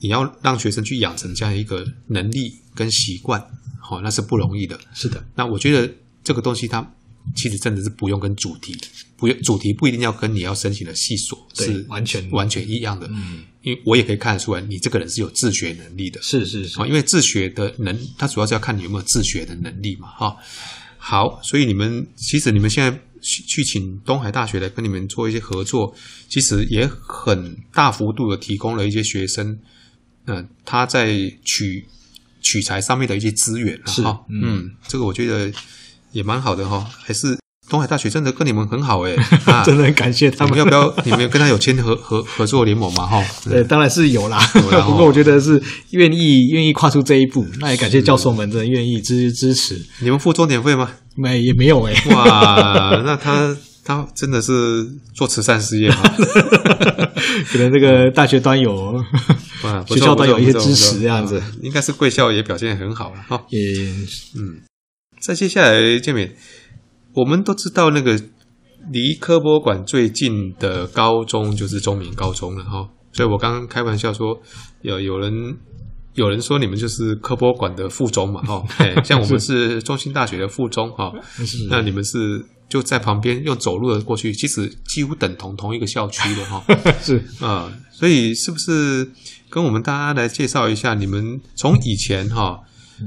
[0.00, 3.40] 你要让学生去养成这样一个能力跟习惯，
[3.80, 4.76] 好，那是不容易的。
[4.92, 5.88] 是的，那我觉得
[6.24, 6.92] 这个东西它。
[7.34, 8.76] 其实真的是不用跟主题，
[9.16, 13.06] 不用主题不一定要跟你要申请的系所是完全完全一样的。
[13.10, 16.20] 嗯，因为我也可以看得出来，你这个人是有自学能力的。
[16.20, 20.08] 是是是，因为自学的能，它主要是要看你有没有自学的能力嘛。
[20.08, 20.36] 哈，
[20.98, 25.94] 好，所以你们其实你们现在去请东海大学来跟你们做一些合作，
[26.28, 29.48] 其实也很大幅度的提供了一些学生，
[30.26, 31.86] 嗯、呃，他在取
[32.40, 33.80] 取材上面的一些资源。
[33.86, 35.52] 是，嗯，嗯，这个我觉得。
[36.12, 40.58] 也蛮好的哈，还是东海大学真的跟你们很好诶、 啊、真的很感谢他们。
[40.58, 40.94] 要不要？
[41.04, 43.06] 你们跟他有签合合合作联盟嘛？
[43.06, 44.38] 哈，对，当然是有啦。
[44.52, 49.80] 不过我觉得是愿意愿意跨出这一步，那也感谢教授们真的愿意支支持。
[50.00, 50.90] 你们付钟点费吗？
[51.16, 56.02] 没，也没有诶哇，那他他真的是做慈善事业吗？
[57.50, 59.02] 可能这个大学端有，
[59.88, 61.42] 学校端有一些支持这样子。
[61.62, 63.42] 应该是贵校也表现很好了哈。
[63.48, 63.58] 也
[64.36, 64.60] 嗯。
[65.22, 66.28] 再接下来，建民，
[67.14, 68.20] 我们都知道那个
[68.90, 74.36] 离科博馆最近的高中就是中明高中了哈，所以我刚刚开玩笑说，
[74.80, 75.56] 有有人
[76.14, 78.64] 有人说你们就是科博馆的附中嘛哈，
[79.04, 81.12] 像我们是中兴大学的附中哈，
[81.70, 86.64] 那你们是就在旁边用走路的过去，其实几乎等同同一个校区的哈，
[87.00, 87.22] 是。
[87.38, 89.08] 啊，所以是不是
[89.48, 92.58] 跟我们大家来介绍一下，你们从以前哈？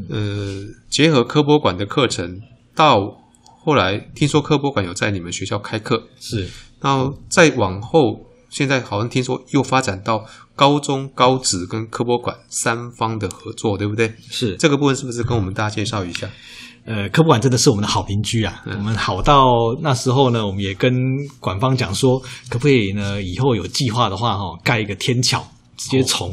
[0.09, 2.39] 呃，结合科博馆的课程，
[2.75, 3.17] 到
[3.63, 6.47] 后来听说科博馆有在你们学校开课，是，
[6.81, 10.23] 然后再往后，现在好像听说又发展到
[10.55, 14.13] 高中、高职跟科博馆三方的合作，对不对？
[14.29, 16.29] 是，这个部分是不是跟我们大家介绍一下？
[16.85, 19.43] 呃，科博馆真的是我们的好邻居啊，嗯、我们好到
[19.81, 20.93] 那时候呢，我们也跟
[21.39, 23.19] 馆方讲说，可不可以呢？
[23.19, 25.43] 以后有计划的话，哈，盖一个天桥，
[25.75, 26.31] 直接从。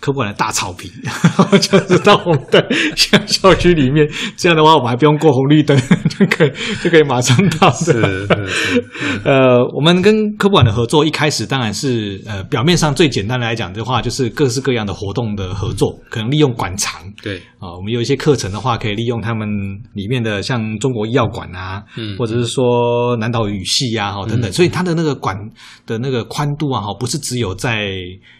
[0.00, 4.08] 博馆的大草坪，然 后就是到我们的校校区里面。
[4.36, 5.76] 这样的话，我们还不用过红绿灯，
[6.16, 7.70] 就可以就可以马上到。
[7.72, 8.84] 是是是。
[9.24, 16.92] 呃，我们跟科博馆的合作，一开始当然是呃，表面上最简单的来讲的话，就是各式各样的活动的合作，可能利用馆藏。
[17.22, 19.48] 对啊、呃，我们有一些课程的话，可以利用他们
[19.94, 24.52] 里面的像中国医药馆啊，嗯，或者是说南岛语系啊，哈等等。
[24.52, 25.36] 所以它的那个馆
[25.84, 27.88] 的那个宽度啊，哈，不是只有在。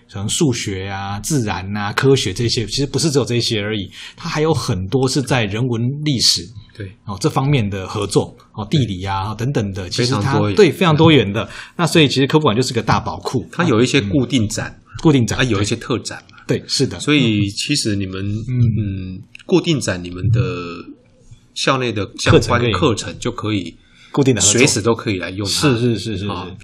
[0.09, 6.43] 像数学啊、自然啊、科学这些，其实不是只有这些而已，它还有很多是在人文历史
[6.77, 11.49] 对哦这方面的合作哦，地理啊等等的，其实它非对非常多元的。
[11.77, 16.39] 那所以其实科博馆就是个大宝库，它有一些固定展，嗯、固定展，它有一些特展嘛。
[16.47, 17.01] 对，是的。
[17.01, 20.41] 所以其实你们嗯，嗯固定展，你们的
[21.55, 23.75] 校内的相关课程就可以
[24.13, 25.53] 固定的，随时都可以来用它。
[25.53, 26.27] 是是是是是。
[26.29, 26.55] 哦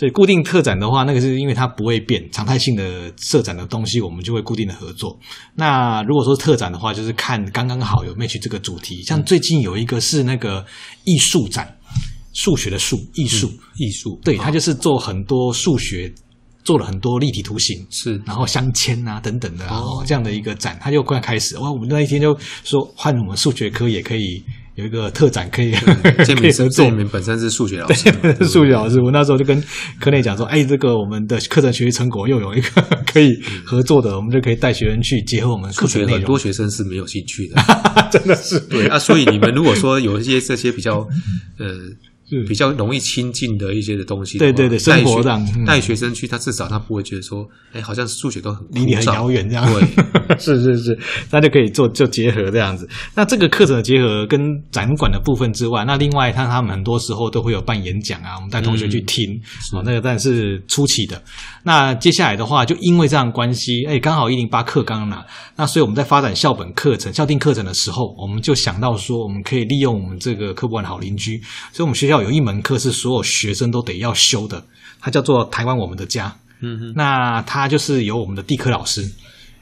[0.00, 5.14] 所以固定特展的话，那个是因为它不会变，常态性的设展的东西，我们就会固定的合作。
[5.54, 9.02] 那如果说特展的话，就是看刚刚好有 match 这个主题。
[9.02, 10.64] 像最近有一个是那个
[11.04, 11.76] 艺术展，
[12.32, 16.10] 数学的数，艺术，嗯、艺术，对，它就是做很多数学，
[16.64, 21.58] 做了很多立体图形，是，然后镶嵌啊等等的，然后这样的一个展，它就快开始。
[21.58, 22.34] 哇，我们那一天就
[22.64, 24.42] 说换我们数学科也可以。
[24.80, 25.72] 有一个特展可以
[26.24, 29.00] 建明是建明本身是数学老师，对， 数学老师。
[29.00, 29.62] 我那时候就跟
[30.00, 33.28] 科内讲说，哎，这个我们的课程学习成果又有一个 可以
[33.64, 36.06] 合作的，我们就可以带学生去结合我们数学。
[36.06, 37.62] 很多学生是没有兴趣的，
[38.10, 38.98] 真的是对啊。
[38.98, 41.06] 所以你们如果说有一些这些比较
[41.58, 41.68] 呃。
[42.46, 49.66] 比较容易亲近的一些的东西的，对对对，生活上带学生去，他至少他不会觉得说，哎，好像数学都很离你很遥远这样。
[49.72, 50.98] 对， 是是是，
[51.30, 52.88] 那就可以做就结合这样子。
[53.14, 54.40] 那这个课程的结合跟
[54.70, 59.40] 展馆的部分之外，那另外他他们很多时候都会有办演讲啊，我们带同学去听，
[59.72, 61.20] 哦，那个但是初期的。
[61.64, 65.22] 那接下来的话，就因为这样关系，哎，刚好一零八课纲呢，
[65.56, 71.40] 那所以我们在发展校本课程、校定课程的时候，我们就想到说，我们可以利用我们这个科博馆的好邻居，
[71.72, 72.19] 所以我们学校。
[72.22, 74.64] 有一门课是所有学生都得要修的，
[75.00, 76.28] 它叫做《台湾我们的家》。
[76.62, 79.02] 嗯哼，那它就是由我们的地科老师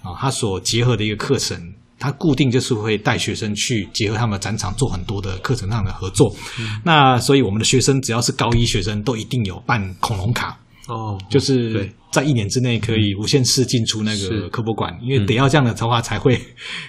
[0.03, 1.57] 啊，他所结合的一个课程，
[1.97, 6.35] 他固定就是会带学生去结合他们的展场做很多的课程上的合作。
[6.59, 16.40] 嗯、那所以我们的学生只要是高一学生，都一定有办恐龙卡哦，就是在一年之内可以无限次进出那个科博馆，因为得要这样的话才会、嗯、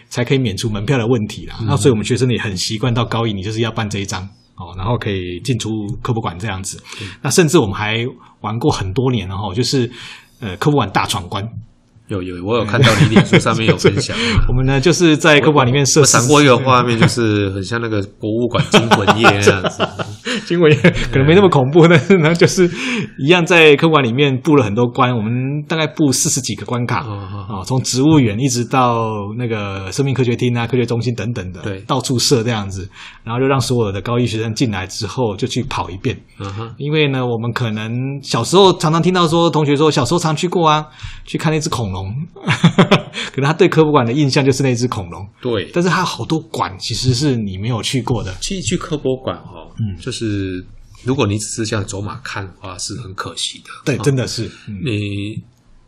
[0.10, 1.58] 才可以免除门票的问题啦。
[1.60, 4.27] 嗯、那所以我们学生也很习惯到高一，你就是要办这一张。
[4.59, 6.77] 哦，然后可以进出科博馆这样子，
[7.21, 8.05] 那甚至我们还
[8.41, 9.89] 玩过很多年了哈，就是
[10.41, 11.47] 呃科博馆大闯关。
[12.09, 14.17] 有有，我有看到你脸书上面有分享。
[14.49, 16.01] 我们呢，就是在科博馆里面设。
[16.01, 19.87] 我想过一个画面，就是很像那个博物馆惊魂夜那样子。
[20.45, 20.77] 惊魂夜
[21.11, 22.69] 可能没那么恐怖，但是呢，就是
[23.17, 25.31] 一样在科博馆里面布了很多关，我们
[25.67, 32.89] 大概布四十几个关卡啊，从植物园一直到那个生命科学厅啊、科学中心等等的，对，到处设这样子，
[33.23, 36.17] 然后就让所有的高一学生进来之后就去跑一遍。
[36.39, 40.85] 嗯哼，因为呢，我们可能小时候常常听到说，同学说小时候常去过啊，
[41.25, 42.13] 去看那只恐龙。
[43.33, 45.69] 可能他对科博馆的印象就是那只恐龙，对。
[45.73, 48.33] 但是他好多馆其实是你没有去过的。
[48.41, 50.63] 其实去科博馆哦，嗯，就是
[51.03, 53.69] 如果你只是这样走马看的话，是很可惜的。
[53.85, 54.49] 对，真的是。
[54.83, 55.41] 你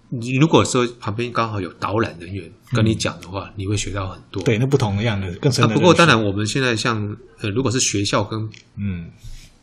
[0.10, 4.44] 你如果说旁边刚好有导览人员跟你讲的话，你会学到很多。
[4.44, 5.74] 对，那不同的样的更深的。
[5.74, 9.10] 不过当然，我们现在像呃，如果是学校跟嗯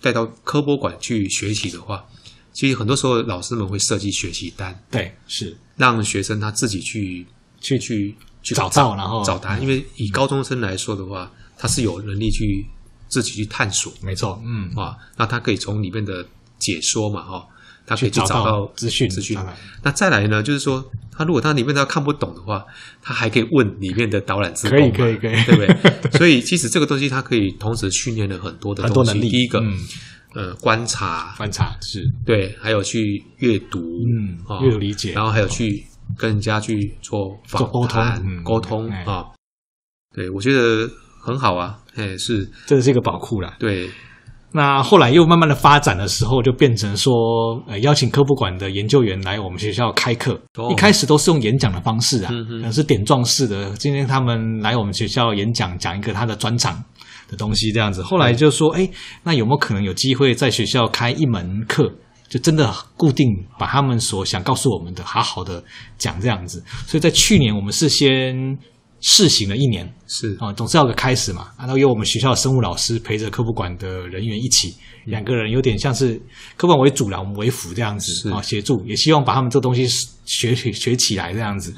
[0.01, 2.05] 带到科博馆去学习的话。
[2.51, 7.25] 其实很多时候，老师们会设计学习单，对，是让学生他自己去
[7.61, 9.63] 去去去找到，然后找答案。
[9.63, 12.67] 因为以高中生来说的话，他是有能力去
[13.09, 16.25] 自己去探索，没错，嗯啊，那他可以从里面的
[16.59, 17.47] 解说嘛，哈，
[17.87, 19.39] 他可以去找到资讯资讯。
[19.83, 22.65] 那再来呢，就是说，他如果他里面他看不懂的话，
[23.03, 26.11] 他还可以问里面的导览志工，可以可以可以，对不对？
[26.19, 29.19] 所以其实这个东西它可以同时训练了很多的东西。
[29.21, 29.63] 第一个，
[30.35, 35.85] 呃，观察，观察是对，还有去阅读，嗯，阅读理解，然后还有去
[36.17, 39.27] 跟人家去做访谈、沟通啊。
[40.15, 40.89] 对，我觉得
[41.23, 43.57] 很好啊，哎，是，这是一个宝库啦。
[43.59, 43.91] 对，
[44.53, 47.13] 那后来又慢慢的发展的时候，就变成说，
[47.67, 50.41] 呃，邀请科博馆的研究员来我们学校开课。
[50.71, 53.71] 一开始都是用演讲的方式啊，可能是点状式的。
[53.77, 56.83] 今天他们来我们学校演讲，讲一个他的专长。
[57.31, 58.89] 的东西这样子，后来就说，哎，
[59.23, 61.93] 那有没有可能有机会在学校开一门课，
[62.29, 65.63] 就真的固定把他们所想告诉我们的好好的
[65.97, 66.63] 讲这样子？
[66.87, 68.59] 所以在去年我们是先
[69.01, 71.49] 试行了一年，是啊，总是要个开始嘛。
[71.59, 76.15] 然后由我们学校的生物老师陪着科普馆的人员一起，两个人有点像是
[76.57, 79.87] 科普馆为主了，我们为辅这样子啊，协助，也希望把他们这东西
[80.25, 81.73] 学学起来这样子。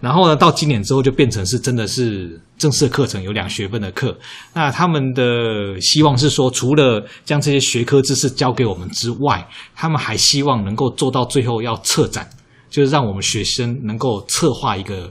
[0.00, 2.40] 然后呢，到今年之后就变成是真的是。
[2.60, 4.14] 正式的课程有两学分的课，
[4.52, 12.28] 那他们的希望是说，除了将这些学科知识教给我们之外，他们还希望能够做到最后要策展，
[12.68, 15.10] 就是让我们学生能够策划一个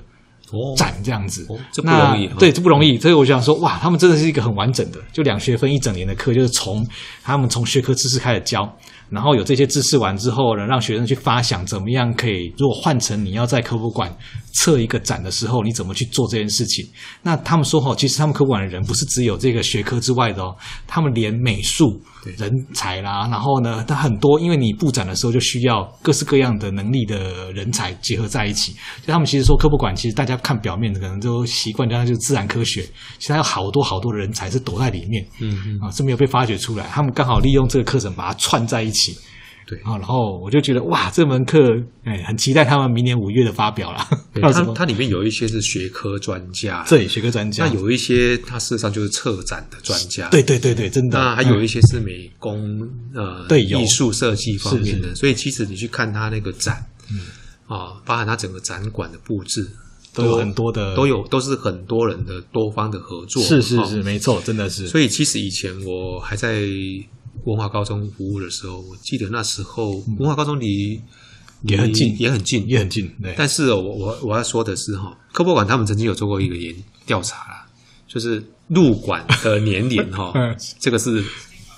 [0.76, 1.46] 展这样子。
[1.50, 2.98] 哦哦、这不容易，对，这不容易。
[2.98, 6.86] 所以我想说，哇，他们真的是一个很完整的，就两学分一整年的课，就是从
[7.24, 8.70] 他们从学科知识开始教。
[9.10, 14.16] 然后有这些知识完之后呢，让学生去发想怎么样可以，如果换成你要在科博馆
[14.54, 16.88] 测一个展的时候，你怎么去做这件事情？
[17.24, 22.00] 那他们说哈，其实他们科博馆的人不是只有这个学科之外的哦，他们连美术
[22.38, 28.73] 人才啦，然后呢，他很多，因为你布展的时候就需要各式各样的能力的人才结合在一起。
[29.05, 32.82] 就他们其实说科普馆，其实大家看表面可能都习惯叫它就是自然科学，
[33.17, 36.86] 其实还有好多好多的人才是躲在里面，嗯嗯啊是没有被发掘出来。
[36.91, 39.17] 他们刚好利用这个课程把它串在一起。
[39.69, 44.10] 对啊，然后我就觉得哇，这门课哎，很期待他们明年五月的发表啦。
[44.41, 47.67] 它它里面有一些是学科专家，对，学科专家。
[47.67, 51.19] 那有一些它事实上就是策展的专家，对对对对，真的。
[51.19, 52.82] 那还有一些是美工
[53.13, 55.13] 呃，对，艺术设计方面的。
[55.13, 57.19] 所以其实你去看他那个展，嗯
[57.67, 59.69] 啊，包含他整个展馆的布置，
[60.15, 63.43] 都有很多的，都有都是很多人的多方的合作。
[63.43, 64.88] 是是是，没错，真的是。
[64.88, 66.63] 所以其实以前我还在
[67.45, 71.02] 文化高中服务的时候，我记得那时候文化高中离
[71.63, 73.10] 也很近，也很近，也很近。
[73.21, 73.34] 对。
[73.38, 76.75] 但是我我我要说的是哈，科博馆他们曾经有做过一个研
[77.06, 77.65] 调查啦，
[78.08, 80.34] 就是入馆的年龄哈，
[80.80, 81.23] 这个是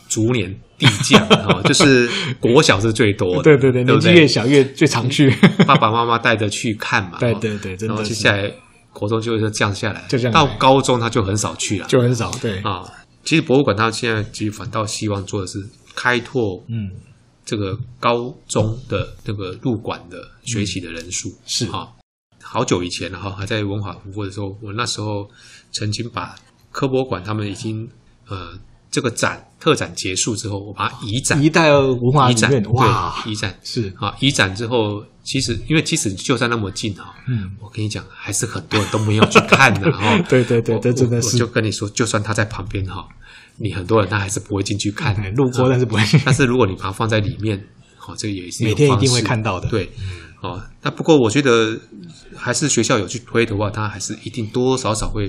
[0.09, 5.31] 逐年递降哈， 就是国小是最多的，对对对，年纪越小越最常去，
[5.65, 8.51] 爸爸妈妈带着去看嘛，对对对，然后接下来
[8.93, 12.59] 国中就会降下来，就这样，到高中他就很少去了，就很少，对。
[12.59, 12.83] 啊。
[13.23, 15.63] 其实博物馆它现在其实反倒希望做的是
[15.95, 16.91] 开拓，嗯，
[17.45, 21.65] 这个高中的那个入馆的学习的人数、嗯、是。
[21.67, 21.89] 啊。
[22.41, 25.29] 好久以前了哈，还在文化服务的时候，我那时候
[25.71, 26.35] 曾经把
[26.71, 27.87] 科博馆他们已经
[28.27, 28.57] 呃
[28.89, 31.41] 这个展特展结束之后，我把它移展。
[31.41, 33.57] 移到文化里面，哇，移展。
[33.63, 33.93] 是。
[33.97, 40.17] 啊，移展之后，其实因为即使就算那么近哈，嗯，我跟你讲，还是很多人都没有去看的哈。
[40.27, 43.07] 对对对，这真的是，我就跟你说，就算他在旁边哈，
[43.57, 46.01] 你很多人他还是不会进去看，路过但是不会。
[46.25, 47.63] 但是如果你把它放在里面，
[47.97, 49.69] 好，这个也是每天一定会看到的。
[49.69, 49.91] 对，
[50.41, 51.79] 哦，那不过我觉得
[52.35, 55.27] 还是学校有去推的话，他还是一定多多少少会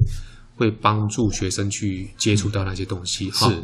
[0.56, 3.50] 会帮助学生去接触到那些东西哈。
[3.50, 3.62] 是。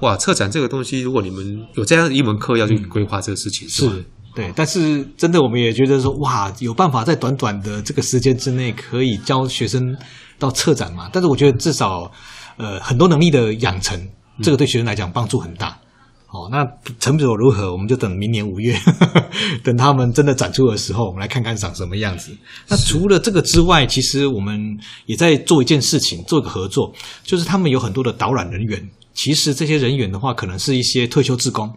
[0.00, 3.68] 哇，策展这个东西，如果你们有这样一门课要去规划这个事情？
[3.68, 4.52] 是，对。
[4.54, 9.96] 但是真的，我们也觉得说，哇，有办法在短短的这个时间之内可以教学生
[10.38, 11.08] 到策展嘛？
[11.12, 12.10] 但是我觉得至少，
[12.56, 14.08] 呃，很多能力的养成，
[14.42, 15.78] 这个对学生来讲帮助很大。
[16.26, 16.66] 好、哦，那
[16.98, 18.74] 成果如何，我们就等明年五月，
[19.62, 22.34] 等他们真的展出的时候，我们来看看长什么样子。
[22.68, 24.58] 那除了这个之外，其实我们
[25.04, 26.90] 也在做一件事情，做一个合作，
[27.22, 28.82] 就是他们有很多的导览人员。
[29.12, 31.70] 其实这些人员的话，可能是一些退休职工，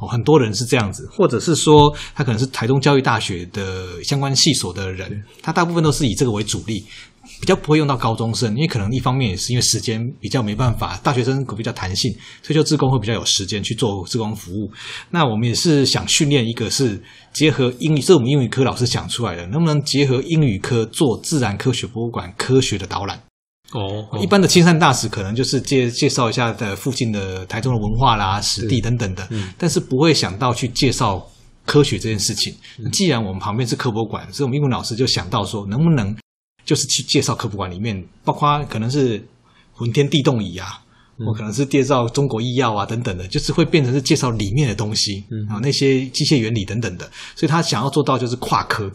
[0.00, 6.84] 哦，很多人是这样子，或者是说他可能是台中教育大学的相关系所的人，他大部分都是以这个为主力，
[7.40, 12.10] 比较不会用到高中生，因为可能一方面也是因为时间比较没办法，大学生比较弹性，
[12.42, 14.70] 退休职工会比较有时间去做志工服务。
[15.10, 17.00] 那我们也是想训练一个是
[17.32, 23.20] 结合英语，这是我们英语科老师想出来的，能不能结合英语科做自然科学博物馆科学的导览？
[23.72, 31.24] 哦，一般的亲善大使可能就是介介绍一下的附近的台中的文化啦、史地等等的，嗯，但是不会想到去介绍
[31.64, 32.52] 科学这件事情。
[32.78, 36.16] 嗯，既然我们旁边是科博馆，所以我们英文老师就想到说，能不能
[36.64, 39.24] 就是去介绍科博馆里面，包括可能是
[39.72, 40.82] 浑天地动仪啊，
[41.24, 48.90] 或可能是介绍中国医药啊等等的，就是会变成是介绍里面的东西，嗯，啊那些机械原理等等的，所以他想要做到就是跨科。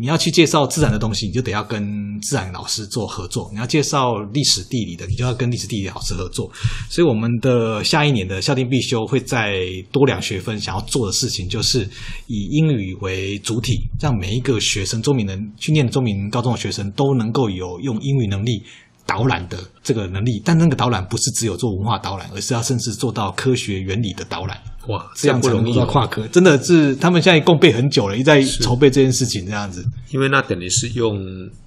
[0.00, 6.50] 你要去介绍自然的东西，你就得要跟自然老师做合作；你要介绍历史地理的，你就要跟历史地理老师合作。
[6.88, 9.60] 所以，我们的下一年的校定必修会再
[9.92, 11.86] 多两学分，想要做的事情就是
[12.28, 18.62] 以英语为主体，让每一个学生，中民人去念中民高中的学生都能够有用英语能力
[19.04, 20.40] 导览的这个能力。
[20.44, 24.60] 但那个导览不是只有做文化导览，而是要甚至做到科学原理的导览。
[24.88, 29.84] 哇，这样才能够跨科，真的是他们现在共备很久了，一直在筹备这件事情，这样子。
[30.10, 31.20] 因为那等于是用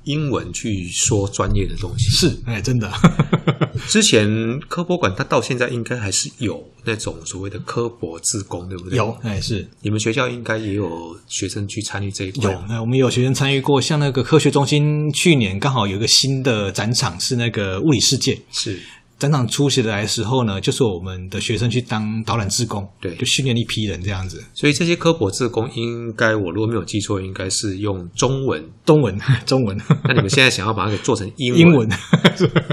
[0.03, 2.91] 英文去说专业的东西，是，哎，真的。
[3.87, 4.27] 之前
[4.67, 8.97] 科博馆它到现在应该还是有那种所谓的科博自工，对不对？
[8.97, 9.65] 有，哎，是。
[9.81, 12.51] 你们学校应该也有学生去参与这一块。
[12.51, 18.79] 有，那我们有学生参与过，像那个科学中心去年刚好有一个新的展场，是那个物理世界，是。
[19.19, 24.43] 展场出席的来的时候呢，就是我们的学生去当导览志工，对，就训练一批人这样子。
[24.53, 29.79] 所以这些科普志工，应该我如果没有记错，应该是用中文，中文， 中文。
[30.03, 31.89] 那你们现在想要把它给做成英文，英文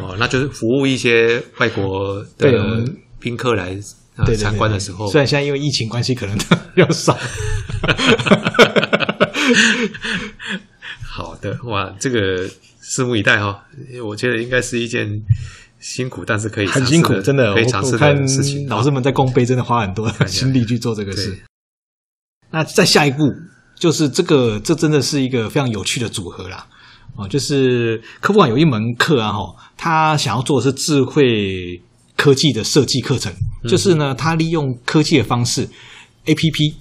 [0.03, 2.85] 哦，那就是服务一些外国的
[3.21, 3.79] 宾客来
[4.37, 5.09] 参观的时候。
[5.09, 6.37] 虽然现在因为疫情关系，可能
[6.75, 7.17] 比较少。
[11.05, 12.49] 好的，哇，这个
[12.91, 13.65] 拭目以待哈。
[14.05, 15.09] 我觉得应该是一件。
[15.83, 17.55] 辛苦，但是可以很辛苦，真的。
[17.55, 18.69] 可以尝试的事情。
[18.69, 21.35] 老师们在共备，真的花很多心力去做这个事。
[22.51, 23.25] 那再下一步，
[23.79, 26.67] 就是这个，这真的是一个非常有趣的组合啦。
[27.17, 29.41] 哦，就是科博馆有一门课啊，哈，
[29.79, 31.81] 他想要做的是智慧
[32.15, 33.33] 科技的设计课程。
[33.67, 35.67] 就是呢，他利用科技的方式
[36.27, 36.75] ，APP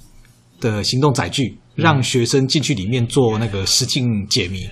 [0.60, 4.70] 的行动载具，让学生进去里面做那个实境解谜。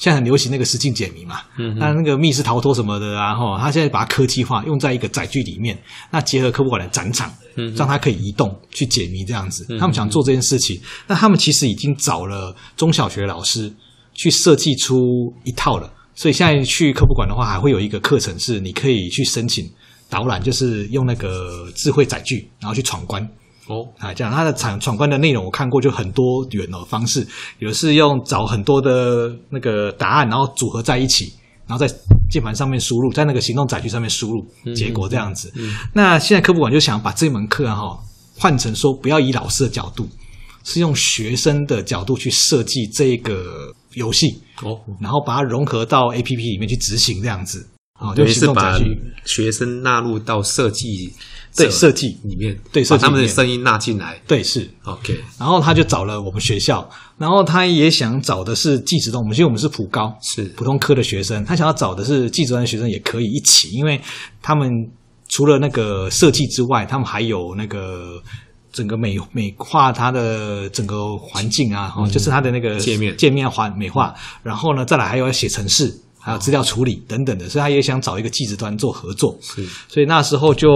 [0.00, 5.78] 现在很流行那个实境解谜嘛，嗯，那那个密室逃脱什么的啊，哈，他现在把它科技化，用在一个载具里面，
[6.10, 9.66] 那结合科博馆的展场，嗯，让它可以移动去解谜这样子。
[9.78, 13.70] 他们想做这件事情，那他们其实已经找了中小学老师
[14.14, 14.96] 去设计出
[15.44, 19.70] 一套了，所以现在去科博馆的话，还会有一个课程是你可以去申请
[20.08, 23.22] 导览，就是用那个智慧载具，然后去闯关。
[23.66, 27.26] 哦，啊，这样他的闯闯关的内容我看过，就很多元的方式，
[27.58, 31.32] 有的是用找很多的那个答案，然后组合在一起，
[31.66, 31.94] 然后在
[32.28, 35.52] 键盘上面输入，在那个行动载具上面输入结果这样子。
[35.54, 37.98] 嗯嗯嗯、那现在科普馆就想把这门课哈、啊、
[38.36, 40.08] 换成说，不要以老师的角度，
[40.64, 47.68] 是用学生的角度去设计这个游戏哦，然后把它融合到 APP 里面去执行这样子。
[48.00, 48.78] 哦，就是把
[49.26, 51.12] 学生纳入到设计。
[51.56, 52.18] 对设计。
[52.24, 54.68] 里面，对设计他们的声音纳进来，对是。
[54.84, 55.18] OK。
[55.38, 56.88] 然后他就找了我们学校，
[57.18, 60.44] 然后他也想找的是技职端，我们因为我们是普高，是。
[60.56, 64.00] 普通科的学生，他想要找的是技职端的学生也可以一起，因为
[64.40, 64.70] 他们
[65.28, 68.22] 除了那个设计之外，他们还有那个
[68.72, 73.16] 整个美美化它的整个环境啊，哈、嗯，就是它的那个界面。
[73.16, 75.92] 界面环美化，然后呢，再来还有要写程式。
[76.20, 79.36] 还有资料处理等等的，所以他也想找一个技术端做合作。
[79.40, 80.68] 是，所以那时候就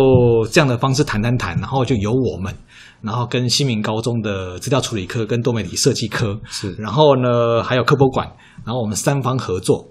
[0.51, 2.55] 这样的方式谈谈谈，然后就由我们，
[3.03, 8.27] 然后跟新民高中的资料处理科跟多媒体设计科是，然后呢还有科博馆，
[8.65, 9.87] 然后我们三方合作。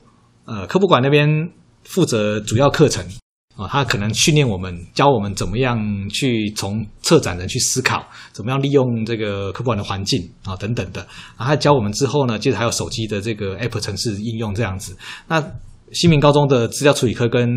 [0.46, 1.50] 呃，科博馆那边
[1.84, 3.06] 负责主要课程。
[3.56, 5.78] 啊，他可能训练我们，教我们怎么样
[6.10, 11.02] 去从策展人去思考，怎么样利用这个科普馆的环境啊等等的。
[11.38, 14.98] 然后他教我们之后呢，接着还有手机的这个 App 程式应用这样子。
[15.28, 15.44] 那
[15.92, 17.48] 新民高中的资料处理科跟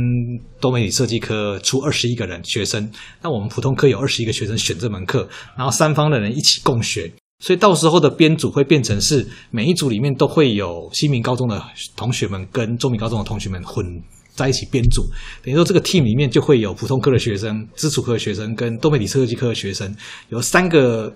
[0.60, 2.90] 多媒体设计科出二十一个人学生，
[3.22, 5.26] 那我们普通科有二十一个学生选这门课，
[5.56, 11.62] 然后三方的人一起共学，所以到时候的编组会变成是每一组里面都会有新民高中的
[11.96, 13.82] 同学们跟中民高中的同学们混。
[14.36, 15.02] 在一起编组，
[15.42, 19.92] 等于说这个 team 里面就会有普通科的学生、基础科的学生跟多媒体设计科的学生，
[20.28, 21.12] 有三个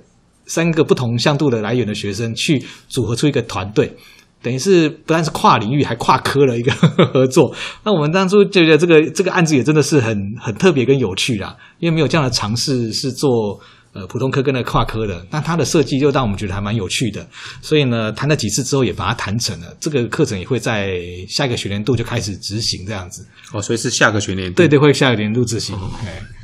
[0.46, 3.94] 三个不同向度的来源的学生去组合出一个团队，
[4.42, 6.72] 等于是不但是跨领域，还跨科的一个
[7.12, 7.54] 合作。
[7.84, 13.60] 那我们当初就觉得这个这个案子也真的是很很特别跟有趣啦，因为没有这样的尝试是做。
[13.92, 17.26] 呃，普通科跟那跨科的，那它的设计就让我们觉得还蛮有趣的，
[17.60, 19.76] 所以呢，谈了几次之后也把它谈成了。
[19.80, 23.26] 这个课程也会在下一个学年度就开始执行这样子。
[23.52, 24.56] 哦，所以是下个学年度。
[24.56, 25.74] 对对，会下个年度执行。
[25.74, 25.90] 哦、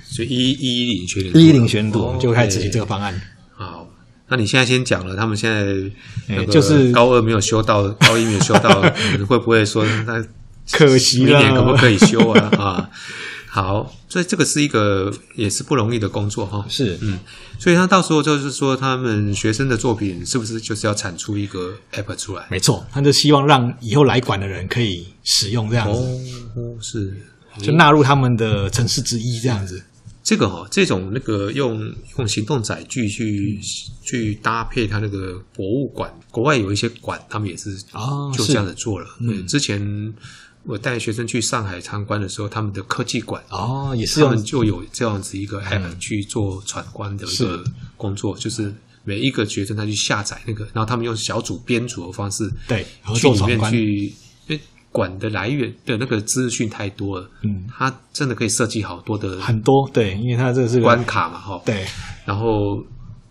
[0.08, 3.20] 所以一一一零学年度，一一零学年度我们就会开始执行这个方案。
[3.54, 3.88] 好，
[4.28, 8.82] 那你现在先讲了，他们现在就是高二没有修到，高一没有修到，
[9.16, 10.20] 你 会不会说那
[10.72, 11.38] 可惜了？
[11.38, 12.50] 明年可不可以修啊？
[12.58, 12.90] 啊？
[13.56, 16.62] 好，所以这个是一个也是不容易的工作哈。
[16.68, 17.18] 是，嗯，
[17.58, 22.46] 所以他到时候就是说，他们学生的作品是不是就是要产出一个 app 出来？
[22.50, 25.98] 没错，他就希望让以后来管的人可以使用这样子。
[26.54, 27.16] 哦，是，
[27.62, 29.82] 就纳入他们的城市之一这样子。
[30.22, 33.58] 这个哈，这种那个用用行动载具去
[34.04, 39.06] 去搭配他那个博物馆，国外有一些馆，他们也是啊，就这样子做了。
[39.20, 40.12] 嗯，之前。
[40.66, 47.62] 我带学生去上海参观的时候，他们的科技馆哦，也是他们就有这样子一个 app 去做闯关的一个
[47.96, 54.04] 工作，就是每一个学生他去下载那个，然后他们用小组编组的方式，对，去里面去，
[54.48, 54.60] 因为
[54.90, 61.86] 馆的来源的那个资讯太多了，嗯，他真的可以设计好多的很多，对，因为他这是关卡嘛，哈，对，
[62.24, 62.84] 然后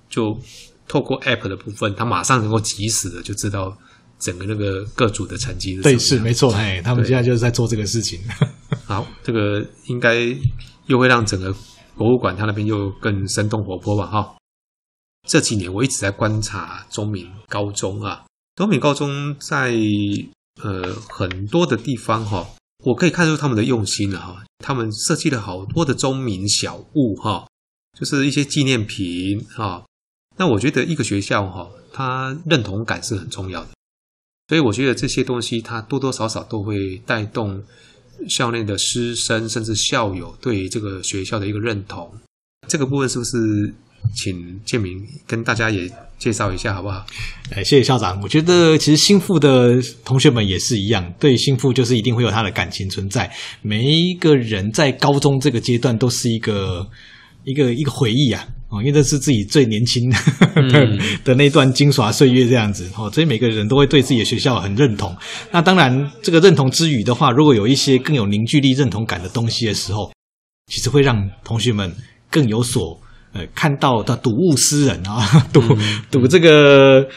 [0.10, 0.40] 就
[0.88, 3.78] 透过 app 的部分，他马上能够及时的就知道。
[4.26, 8.20] 整个那个各组的成绩是对，是没错，哎，他们现在就是在做这个事情。
[8.84, 10.16] 好，这个应该
[10.88, 11.54] 又会让整个
[11.96, 14.08] 博物馆它那边又更生动活泼吧？
[14.08, 14.36] 哈，
[15.28, 19.76] 这几年我一直在观察中民高中啊，中民高中在
[20.64, 22.48] 呃很多的地方哈，
[22.84, 27.46] 我可以看出他们的用心了哈，他们设计了好多的中民小物哈，
[27.96, 29.86] 就是一些纪念品哈。
[30.38, 33.70] 那我觉得一个学校哈，它认同感是很重要的。
[34.48, 37.64] 所以我觉得这些东西，它多多少少都会带动
[38.30, 42.12] 校内的师生甚至校友对这个学校的一个认同。
[42.68, 43.74] 这个部分是不是
[44.16, 47.06] 请建明跟大家也介绍一下，好不好？
[47.52, 48.22] 哎，谢谢校长。
[48.22, 53.32] 我觉得其实新附的同学们也是一样，对新附就是一定会有他的感情存在。
[53.64, 56.88] 每一个人在高中这个阶段都是一个
[57.44, 58.48] 一个一个回忆啊。
[58.76, 60.18] 哦，因为这是自己最年轻的
[61.24, 65.16] 的那段精华岁月，这样子哦，所以每个人都会对自己的学校很认同。
[65.52, 70.12] 那当然，这个认同之余的话，如果有一些更有凝聚力、认同感的东西的时候，
[70.68, 71.94] 其实会让同学们
[72.30, 73.00] 更有所
[73.34, 75.62] 呃看到的睹物思人啊，睹
[76.12, 77.08] 睹这个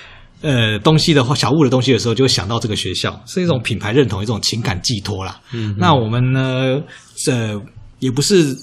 [0.42, 5.40] 呃东西的话，小物的东西的时候，就会想到这个学校是一种品牌认同，一种情感寄托啦。
[5.52, 6.80] 嗯，那我们呢，
[7.24, 7.60] 这
[7.98, 8.56] 也不是。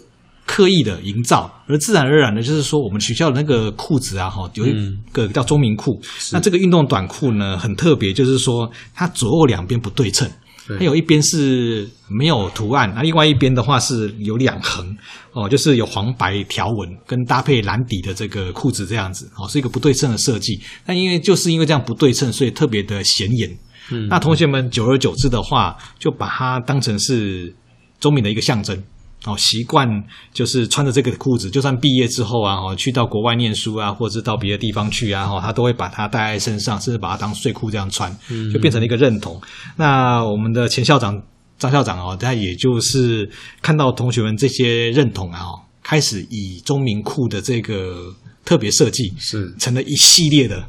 [0.45, 5.99] 刻意的营造，而自然而然的，就是说，我们学校的那个裤子啊，哈，有一个叫中明裤。
[6.31, 10.29] 那这个运动短裤呢，很特别，就是说，它左右两边不对称，
[10.77, 14.95] 它有一边是没有图案，那另外一边的话是有两横
[15.33, 20.61] 哦，就是有黄白条纹跟搭配蓝底的这个裤子这样子哦，是一个不对称的设计。
[20.85, 23.49] 那因为就是因为这样不对称，所以特别的显眼。
[23.91, 27.53] 嗯，那同学们久而久之的话，就把它当成是
[27.99, 28.81] 中敏的一个象征。
[29.23, 29.89] 哦，习惯
[30.31, 38.15] 就是穿着这个裤子，就算毕业之后啊，哦，去到国外念书啊，或者是到别的地方去啊，哦，他都会把它带在身上，甚至把它当睡裤这样穿，
[38.53, 39.35] 就变成了一个认同。
[39.37, 39.41] 嗯、
[39.77, 41.19] 那我们的前校长
[41.57, 43.27] 张校长哦，他也就是
[43.63, 48.13] 看到同学们这些认同啊，哦，开始以中民裤的这个
[48.43, 50.63] 特别设计，是成了一系列的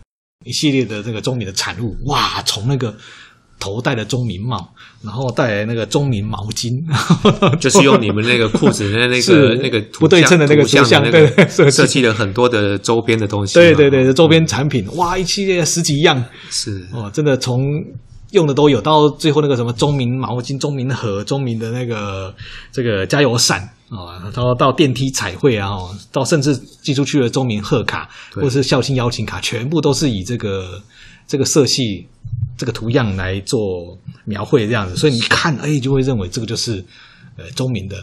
[0.47, 1.95] 一系列的这个中民的产物。
[2.07, 2.97] 哇，从那个。
[3.59, 4.71] 头戴的中民帽，
[5.03, 6.73] 然后带来那个中明毛巾，
[7.61, 13.55] 就是用你们那个裤子的那个 那个不对称的那个图像，对，设计了很多的周边的东西。
[13.55, 17.63] 对对对，周边产品，哇，一系列十几样，是哦，真的从
[18.33, 22.35] 用的都有，到最后那个什么中明毛巾、中明盒、中明的那个
[22.73, 25.71] 这个加油伞啊，然后到电梯彩绘啊，
[26.11, 30.83] 到甚至寄出去的中明贺卡或者是校庆邀请卡，全部都是以这个
[31.29, 32.09] 这个色系。
[32.57, 36.85] 这个图样来做描绘，这样子，所以你看，哎，就会认为这个就是
[37.37, 37.99] 呃中明的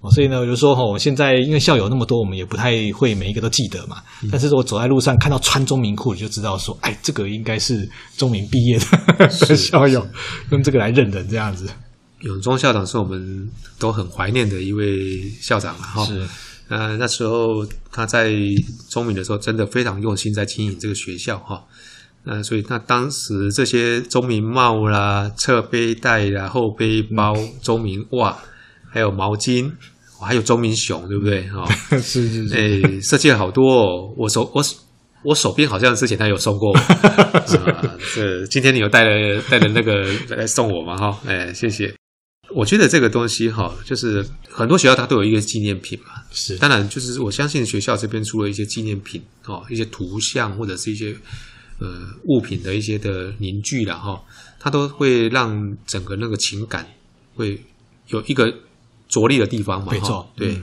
[0.00, 0.10] 哦。
[0.10, 4.02] 所以呢，我就说哈，我现在因为校友那么多，我们也不太会每一个都记得嘛。
[4.22, 10.06] 嗯、但是我走在路上看到穿中民裤，就知道说，哎，这个应该是中民毕业的， 的校友，
[10.50, 11.68] 用这个来认人，这样子。
[12.20, 16.06] 永中校长是我们都很怀念的一位校长了哈。
[16.06, 16.26] 是，
[16.68, 18.32] 呃，那时候他在
[18.88, 21.62] 中民的时候，真的非常用心在经营这个学校哈。
[22.26, 28.34] 嗯，所以那当时这些中敏帽啦、侧背带啦、后背包、中敏袜，
[28.90, 29.70] 还有毛巾，
[30.18, 31.46] 还有中敏熊，对不对？
[31.52, 34.14] 哈，是是是，诶，设计了好多哦。
[34.16, 34.64] 我手我
[35.22, 40.96] 我手边好像之前他有送过， 啊，是今天你有带了带了那个来送我吗？
[40.96, 41.94] 哈，哎，谢谢。
[42.54, 46.22] 我觉得这个东西哈，就是很多学校它都有一个纪念品嘛。
[46.30, 51.14] 是，当然就是我相信学校这边出了一些纪念品哦，一些图像或者是一些。
[51.80, 54.22] 呃，物品的一些的凝聚了哈，
[54.60, 56.86] 它都会让整个那个情感
[57.34, 57.60] 会
[58.08, 58.48] 有一个
[59.08, 59.92] 着力的地方嘛。
[59.92, 60.54] 没错，对。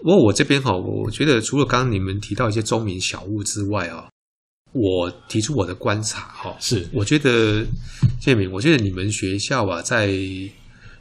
[0.00, 4.08] 不过、嗯、我这边哈，我觉得除了刚刚你们提到一些中民小物之外啊，
[4.72, 7.64] 我提出我的观察哈，是我觉得
[8.18, 10.08] 建明，我觉得你们学校啊，在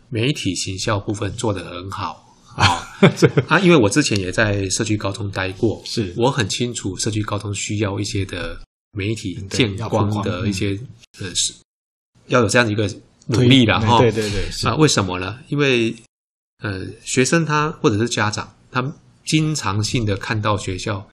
[0.09, 2.65] 媒体行销部分做得很好 啊。
[3.47, 8.59] 啊，因为我之前也在社区高中待过，是我很清楚社区高中需要一些的。
[8.93, 10.79] 媒体见光的一些
[11.19, 11.53] 呃是，
[12.27, 12.89] 要有这样一个
[13.27, 13.97] 努力的哈。
[13.97, 15.39] 对对对，啊，为什么呢？
[15.49, 15.95] 因为
[16.61, 18.93] 呃，学生他或者是家长，他
[19.25, 21.07] 经常性的看到学校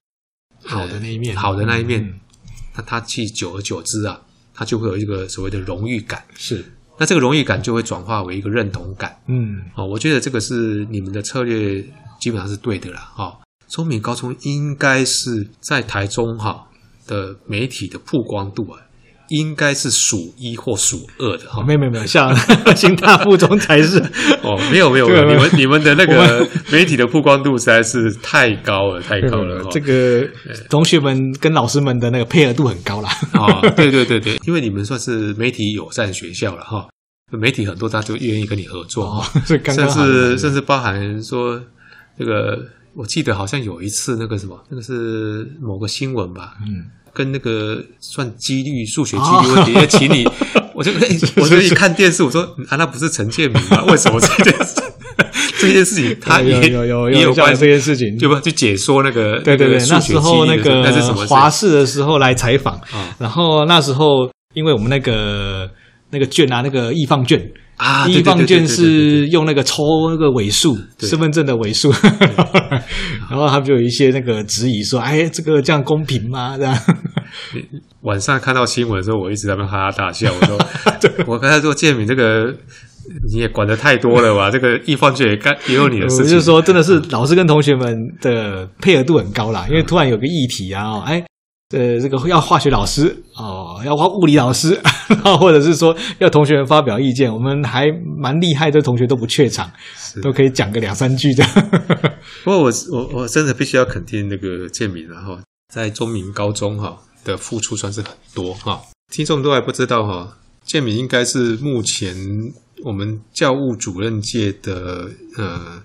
[0.64, 2.20] 好的那一面，好的那一面，
[2.76, 4.20] 那他去久而久之啊，
[4.53, 6.22] 他就会有一个所谓的荣誉感。
[6.37, 6.64] 是，
[6.99, 9.20] 那这个荣誉感就会转化为一个认同感。
[9.26, 11.83] 嗯，哦，我觉得这个是你们的策略
[12.20, 13.01] 基本上是对的了。
[13.01, 16.66] 哈，中敏高中应该是在台中哈。
[17.11, 18.79] 的媒体的曝光度啊，
[19.29, 21.65] 应该是数一或数二的哈。
[21.67, 22.35] 没有没有没有，像
[22.77, 23.99] 新大附中才是
[24.43, 24.57] 哦。
[24.71, 29.65] 没有没有， 你们你们的那个媒体的曝光度实在是太高了，太高了。
[29.71, 30.27] 这个
[30.69, 33.61] 同学们跟老师们的那个配合度很高了啊。
[33.77, 36.87] 对对对对，因为你们算是媒体友善学校了哈。
[37.33, 41.63] 媒体很多，他就愿意跟你合作，甚至甚至包含说
[42.19, 42.59] 这个，
[42.93, 46.91] 我记得好像有一次那个什么，那个是某个新闻吧，嗯。
[47.13, 50.25] 跟那个算几率数学几率问题，要请你，
[50.75, 50.91] 我就
[51.37, 53.85] 我就一看电视，我说啊，那不是陈建明吗？
[53.89, 54.83] 为什么 这件事
[55.61, 62.81] 这件事情他也有有有有关这件事情，对吧就解说那个对对对，那时候那个那是什么华视的时候来采访，
[63.19, 65.69] 然后那时候因为我们那个
[66.11, 67.41] 那个卷啊，那个易放卷。
[67.81, 71.91] 啊，易放卷是用那个抽那个尾数，身份证的尾数，
[73.31, 76.78] 然后他们就有一些那个质疑说：“哎，这个这样公平吗？”这样。
[78.03, 80.31] 晚上看到新闻的时候，我一直在那哈哈大笑。
[80.31, 80.59] 我说
[81.26, 82.55] ：“我刚才说，建敏这个
[83.33, 84.51] 你也管得太多了吧？
[84.53, 91.24] 这个易放卷也干也有你的事情。”就是说，真的是老师跟同学们的配合度很高啦，因为突然有个议题啊，哎。
[91.71, 94.77] 呃，这个要化学老师哦，要物理老师，
[95.39, 97.87] 或者是说要同学们发表意见，我们还
[98.21, 99.71] 蛮厉害的，同学都不怯场，
[100.21, 101.45] 都可以讲个两三句的。
[102.43, 105.39] 不过我我我真的必须要肯定那个建敏了哈，
[105.73, 112.16] 在中民高中哈的付出算是很多哈，听众都还不知道哈，建敏应该是目前
[112.85, 115.83] 我们教务主任界的呃。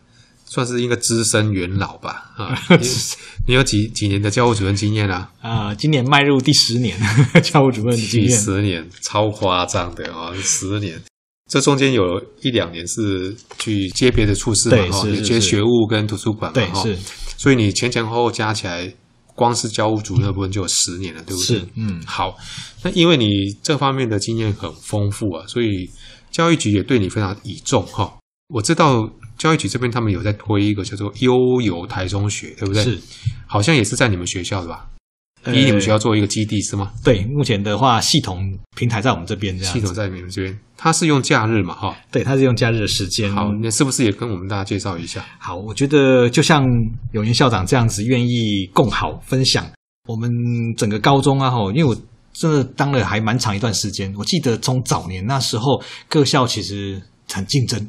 [0.56, 2.88] 算是一个资深元老吧，啊，你，
[3.48, 5.30] 你有几几年的教务主任经验啊？
[5.42, 6.98] 啊，今年迈入第十年
[7.44, 10.98] 教务主任的经验，十年超夸张的啊，十年。
[11.52, 16.98] 这中间有一两年是去接别的处室嘛，哈，也接学务跟图书馆嘛，哈，是。
[17.38, 18.90] 所以你前前后后加起来，
[19.36, 21.60] 光是教务主任部分就有十年了，对不对？
[21.60, 22.02] 是，嗯。
[22.06, 22.38] 好，
[22.82, 23.28] 那因为你
[23.62, 25.90] 这方面的经验很丰富啊，所以
[26.32, 28.14] 教育局也对你非常倚重哈。
[28.48, 32.84] 我知道教育局这边他们有在推一个叫做“悠游台中学”，对不对？
[32.84, 33.00] 是，
[33.46, 34.88] 好像也是在你们学校的吧？
[35.54, 36.92] 以你们学校作为一个基地是吗？
[37.04, 41.76] 对，目前的话，系统平台在我们这边，这样系统在你们这边，它是用假日嘛？
[41.76, 43.32] 哈，对，它是用假日的时间。
[43.32, 45.24] 好，那是不是也跟我们大家介绍一下？
[45.38, 46.66] 好，我觉得就像
[47.12, 49.70] 永年校长这样子，愿意共好分享
[50.08, 50.28] 我们
[50.76, 51.96] 整个高中啊，哈，因为我
[52.34, 55.80] 真的当了还蛮长一段时间，我记得从早年那时候，
[56.10, 57.00] 各校其实
[57.32, 57.88] 很竞争。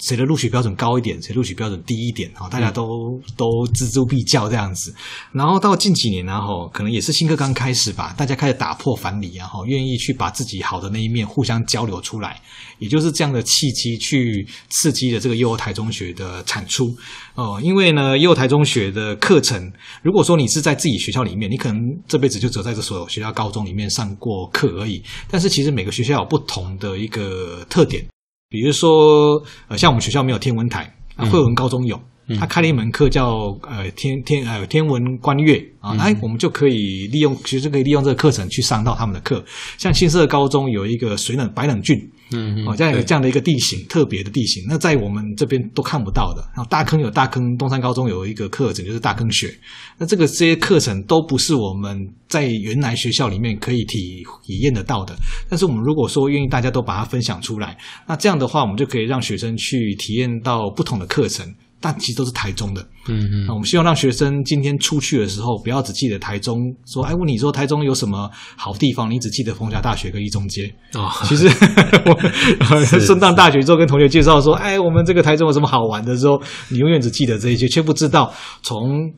[0.00, 4.94] 谁的录取标准高一点，谁录取标准低一点，哈，大家都、嗯、都锱铢必较这样子。
[5.32, 12.40] 然后到近几年呢，哈，可能也是新课刚开始吧，大家开始打破藩篱，然后愿意去把自己好的那一面互相交流出来，
[12.78, 16.94] 也就是这样的契机去刺激了这个幼儿台中学的产出。
[17.34, 19.70] 哦，因为呢，幼儿台中学的课程，
[20.02, 21.78] 如果说你是在自己学校里面，你可能
[22.08, 25.02] 这辈子就只有在这所学校高中里面上过课而已。
[25.30, 28.04] 但是其实每个学校有不同的一个特点。
[28.50, 31.96] 比如说，呃，像我们学校没有天文台，啊，惠文高中有，
[32.38, 39.44] 他开了一门课叫呃天天呃天文观月啊，哎我们就可以利用，其实可以利用这个课程去上到他们的课。
[39.78, 41.96] 像新社高中有一个水冷白冷郡。
[42.32, 46.40] 嗯，哦，这样这样的一个地形，特别的地形，那在我们这边都看不到的。
[46.54, 49.52] 然后大坑有大坑，东山高中有一个课程就是大坑学，
[49.98, 55.12] 那这个这些课程都不是我们在原来学校里面可以体体验得到的。
[55.48, 57.76] 但是我们如果说愿意大家都把它分享出来，
[58.06, 61.52] 那这样的话，我们就可以让学生去体验到不同的课程。
[61.80, 70.70] 但其实都是台中的，嗯嗯，那我们希望让学生今天出去的时候，不要只记得台中，说，哎，问你说台中有什么好地方，你只记得逢甲大学跟一中街。
[70.94, 71.46] 哦，其实
[72.04, 78.30] 我 升上大学之后跟同学介绍说，哎，我们这个台中有什么好玩的时候，你永远只记得这一些，却不知道
[78.62, 79.10] 从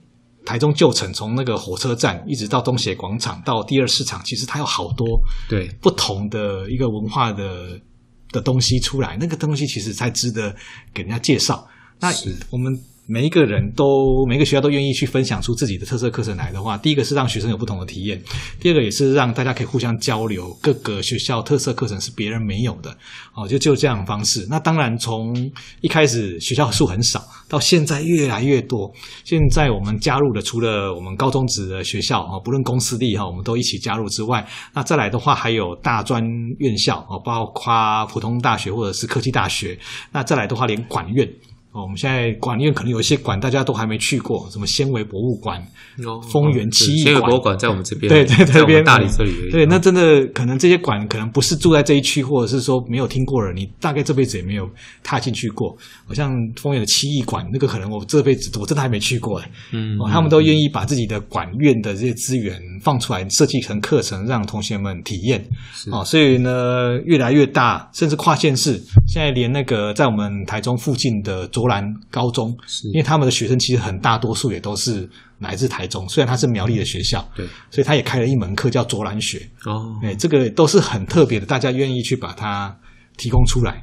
[0.47, 5.07] 台中旧城，从那个火车站一直到东协广场到第二市场，其实它有好多
[5.49, 5.69] 对。
[5.81, 7.79] 不同的一个文化的
[8.31, 10.55] 的东西出来，那个东西其实才值得
[10.95, 11.67] 给人家介绍。
[12.03, 12.13] 那
[12.51, 12.77] 我们
[13.07, 18.21] 每一个人都每个学校都愿意去分享出自己的特色课程来的话，第一个是让学生有不同的体验，
[18.61, 22.97] 第二个也是让大家可以互相交流，各个学校特色课程是别人没有的，
[23.35, 24.47] 哦，就就这样的方式。
[24.49, 25.35] 那当然从
[25.81, 28.91] 一开始学校数很少，到现在越来越多。
[29.25, 36.25] 现在我们加入的除了我们高中职的学校啊，不论公私立哈，我们都一起加入之外，那再来的话还有大专
[36.59, 39.79] 院校啊，包括普通大学或者是科技大学，
[40.13, 41.29] 那再来的话连管院。
[41.73, 45.59] 哦，我们现在管院可能有一些馆大家都还没去过，什么纤维博物馆、
[46.05, 47.15] 哦、丰原七艺馆。
[47.15, 49.33] 纤维博物馆在我们这边，对，在这边大理这里。
[49.51, 54.69] 对，那真的可能这些馆可能不是住在这一区，或者是说没有听过了，你大概这辈子也没有
[55.03, 55.75] 踏进去过。
[56.07, 59.51] 好像丰原的七艺馆，那个可能我这辈子我真的还没去过哎。
[59.71, 65.43] 嗯，哦，他们都愿意把自己的馆院的这些资源放出来，设计成课程，让同学们体验。
[65.91, 68.73] 哦，所以呢，越来越大，甚至跨县市，
[69.09, 71.49] 现在连那个在我们台中附近的。
[71.63, 72.49] 卓兰高中，
[72.93, 75.09] 因为他们的学生其实很大多数也都是
[75.39, 82.77] 来自台中，虽然他是苗栗的学校，对，所以他也开了一门课叫卓兰学哦，哎，这个都是很特别的，大家愿意去把它
[83.17, 83.81] 提供出来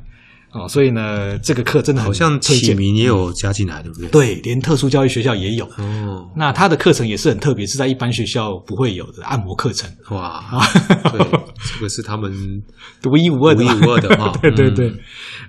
[0.51, 4.09] 哦，所以呢，这个课真的好像启明也有加进来，对不对？
[4.09, 6.29] 对，连特殊教育学校也有哦。
[6.35, 10.43] 那他的课程也是很特别，是在一般学校不会有的按摩课程哇，
[11.13, 12.31] 对，这个是他们
[13.01, 14.91] 独一无二的，独一无二的哈， 对对对。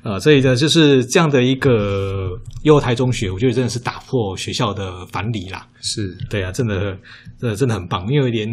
[0.03, 2.30] 啊、呃，所以呢，就是这样的一个
[2.62, 5.66] 悠游台中学，我觉得真的是打破学校的藩篱啦。
[5.80, 6.98] 是，对啊，真的，
[7.38, 8.07] 真的真的很棒。
[8.11, 8.48] 因为连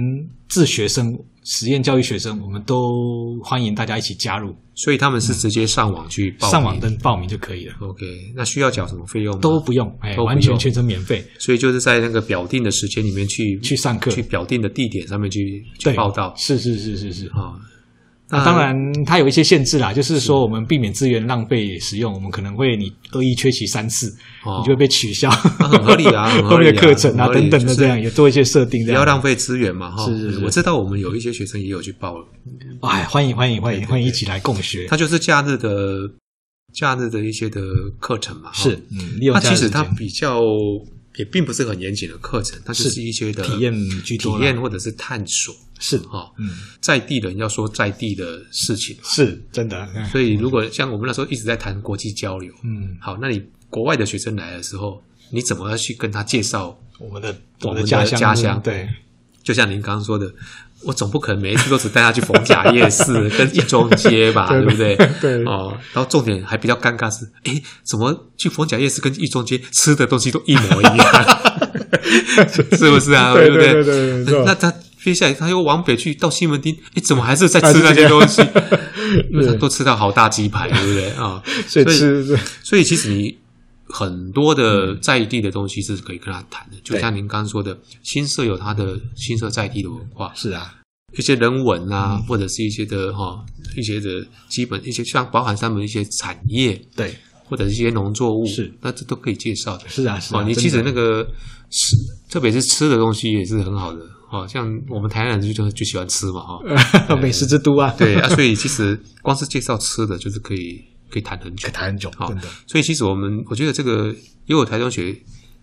[0.49, 4.55] 自学生、实验教育学生，我们都欢迎大家一起加入。
[4.75, 7.73] 所以他们是直接上网去报上网登报名就可以了。
[7.79, 9.39] OK，那需要缴什么费用吗？
[9.41, 11.25] 都不用，哎，完全全程免费。
[11.39, 16.31] 所以就是在那个表定的时间里面去去上课，去表定的地点上面去去报道。
[16.37, 17.57] 是是是是是啊。
[18.29, 18.75] 那当然，
[19.05, 24.13] 它有一些限制啦，就是说我们避免资源浪费使用，我们可能会你恶意缺席三次，
[24.43, 30.05] 你就会被取消， 很合理啊，后面的课程啊等等的这样，也做一些设定，不要浪费资源嘛哈。
[30.05, 32.25] 是是，我知道我们有一些学生也有去报了，
[32.81, 34.87] 哎，欢迎欢迎欢迎欢迎一起来共学。
[34.87, 36.09] 它就是假日的
[36.73, 37.61] 假日的一些的
[37.99, 40.41] 课程嘛，是，嗯，它其实它比较。
[41.17, 46.49] 也并不是很严谨的课程，它就是一些的体验、体验或者是探索，是哈，嗯，
[46.79, 49.87] 在地人要说在地的事情，是真的。
[50.11, 58.19] 所以，如果像我们那时候一直在谈国际交流，嗯，好，那你国外的学生来的时候，你怎么要去跟他介绍我们的我们的家乡？
[58.19, 58.87] 家乡对。
[59.43, 60.29] 就像您刚刚说的，
[60.83, 64.95] 我总不可能每一次都只带他去逢甲 夜市跟一中街吧， 对不对？
[65.19, 71.27] 对哦，然后重点还比较尴尬是，诶，怎么去逢甲夜市跟一中街吃的东西都一模一样？
[72.77, 73.33] 是不是啊？
[73.33, 73.73] 对不对？
[73.73, 74.43] 对对对。
[74.45, 74.73] 那他
[75.03, 78.41] 接下来他又往北去到西门町，诶，怎么还是在吃那些东西？
[79.59, 81.41] 都吃到好大鸡排，对不对啊？
[81.67, 83.37] 所以吃，所以其实你。
[83.89, 90.75] 很多的在地的东西是可以跟他谈的，就像您刚刚说的，新社有它的新社在地的文化，是啊，
[91.17, 93.43] 一些人文啊，或者是一些的哈，
[93.75, 97.15] 一些的基本一些像包含他们一些产业，对，
[97.45, 101.23] 或者是一些农作物，是，那这都可以介绍的，是啊，是啊，你其实那个
[101.69, 101.95] 吃，
[102.29, 110.83] 特别是吃的东西也是很好的，哈，像我们台南人就就喜欢吃嘛，哈， 美食之都啊，对啊，所以其实光是介绍吃的就是可以。
[111.11, 112.43] 可以谈很久，可以谈很久，真的。
[112.65, 114.13] 所以其实我们，我觉得这个
[114.45, 115.15] 悠游台中学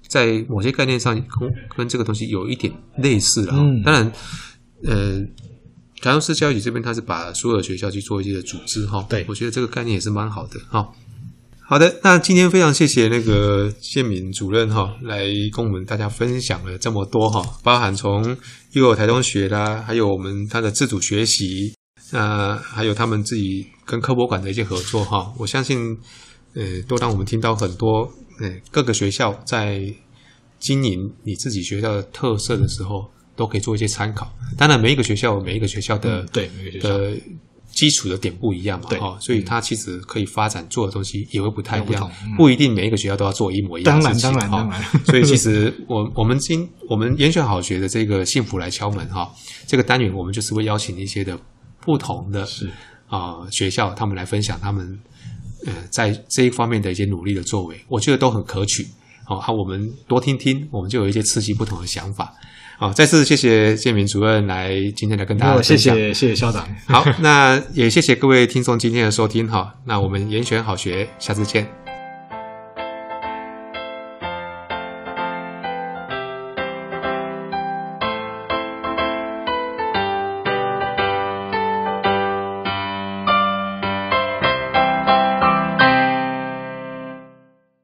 [0.07, 3.55] 在某些概念上跟跟这个东西有一点类似了。
[3.57, 4.13] 嗯，当然，
[4.85, 5.21] 呃，
[6.01, 9.05] 台中市教育局这边他是把所有的学校去做一些的组织哈。
[9.09, 10.89] 对，我觉得这个概念也是蛮好的哈。
[11.67, 18.37] 好的，那今天非常谢谢那个建民主任哈，来跟我们大家分享了这么多哈，包含从
[18.73, 21.73] 幼儿台中学啦，还有我们他的自主学习。
[22.11, 25.99] 那还有他们自己跟科博馆的一些合作哈，我相信，
[26.55, 28.11] 呃，都让我们听到很多，
[28.41, 29.93] 呃，各个学校在
[30.59, 34.33] 经营你自己学校的特色的时候，都可以做一些参考。
[34.57, 37.17] 当然，每一个学校有每一个学校的、嗯、对每个学校的
[37.71, 44.81] 基础的点不一样嘛，哈、哦，所以它其实可以发展做的东西也会不太一样，不，嗯、不一定每一个学校都要做一模一样的事情，当然，当然，当然。
[44.81, 49.31] 哦、所以其实我我们今我们严选好学的这个幸福来敲门哈、哦，
[49.67, 51.39] 这个单元我们就是会邀请一些的。
[51.87, 52.71] 不同的是
[53.09, 54.99] 啊、呃，学校他们来分享他们
[55.67, 58.87] 呃在这一方面的一些努力的作为，我觉得都很可取。
[59.25, 62.33] 好、哦，我们多听听，我们就有一些刺激不同的想法。
[62.77, 66.69] 好、哦，再次谢谢建明主任来今天来跟大家分享，谢谢谢谢校长。
[66.87, 69.75] 好，那也谢谢各位听众今天的收听哈。
[69.85, 71.84] 那我们严选好学，下次见。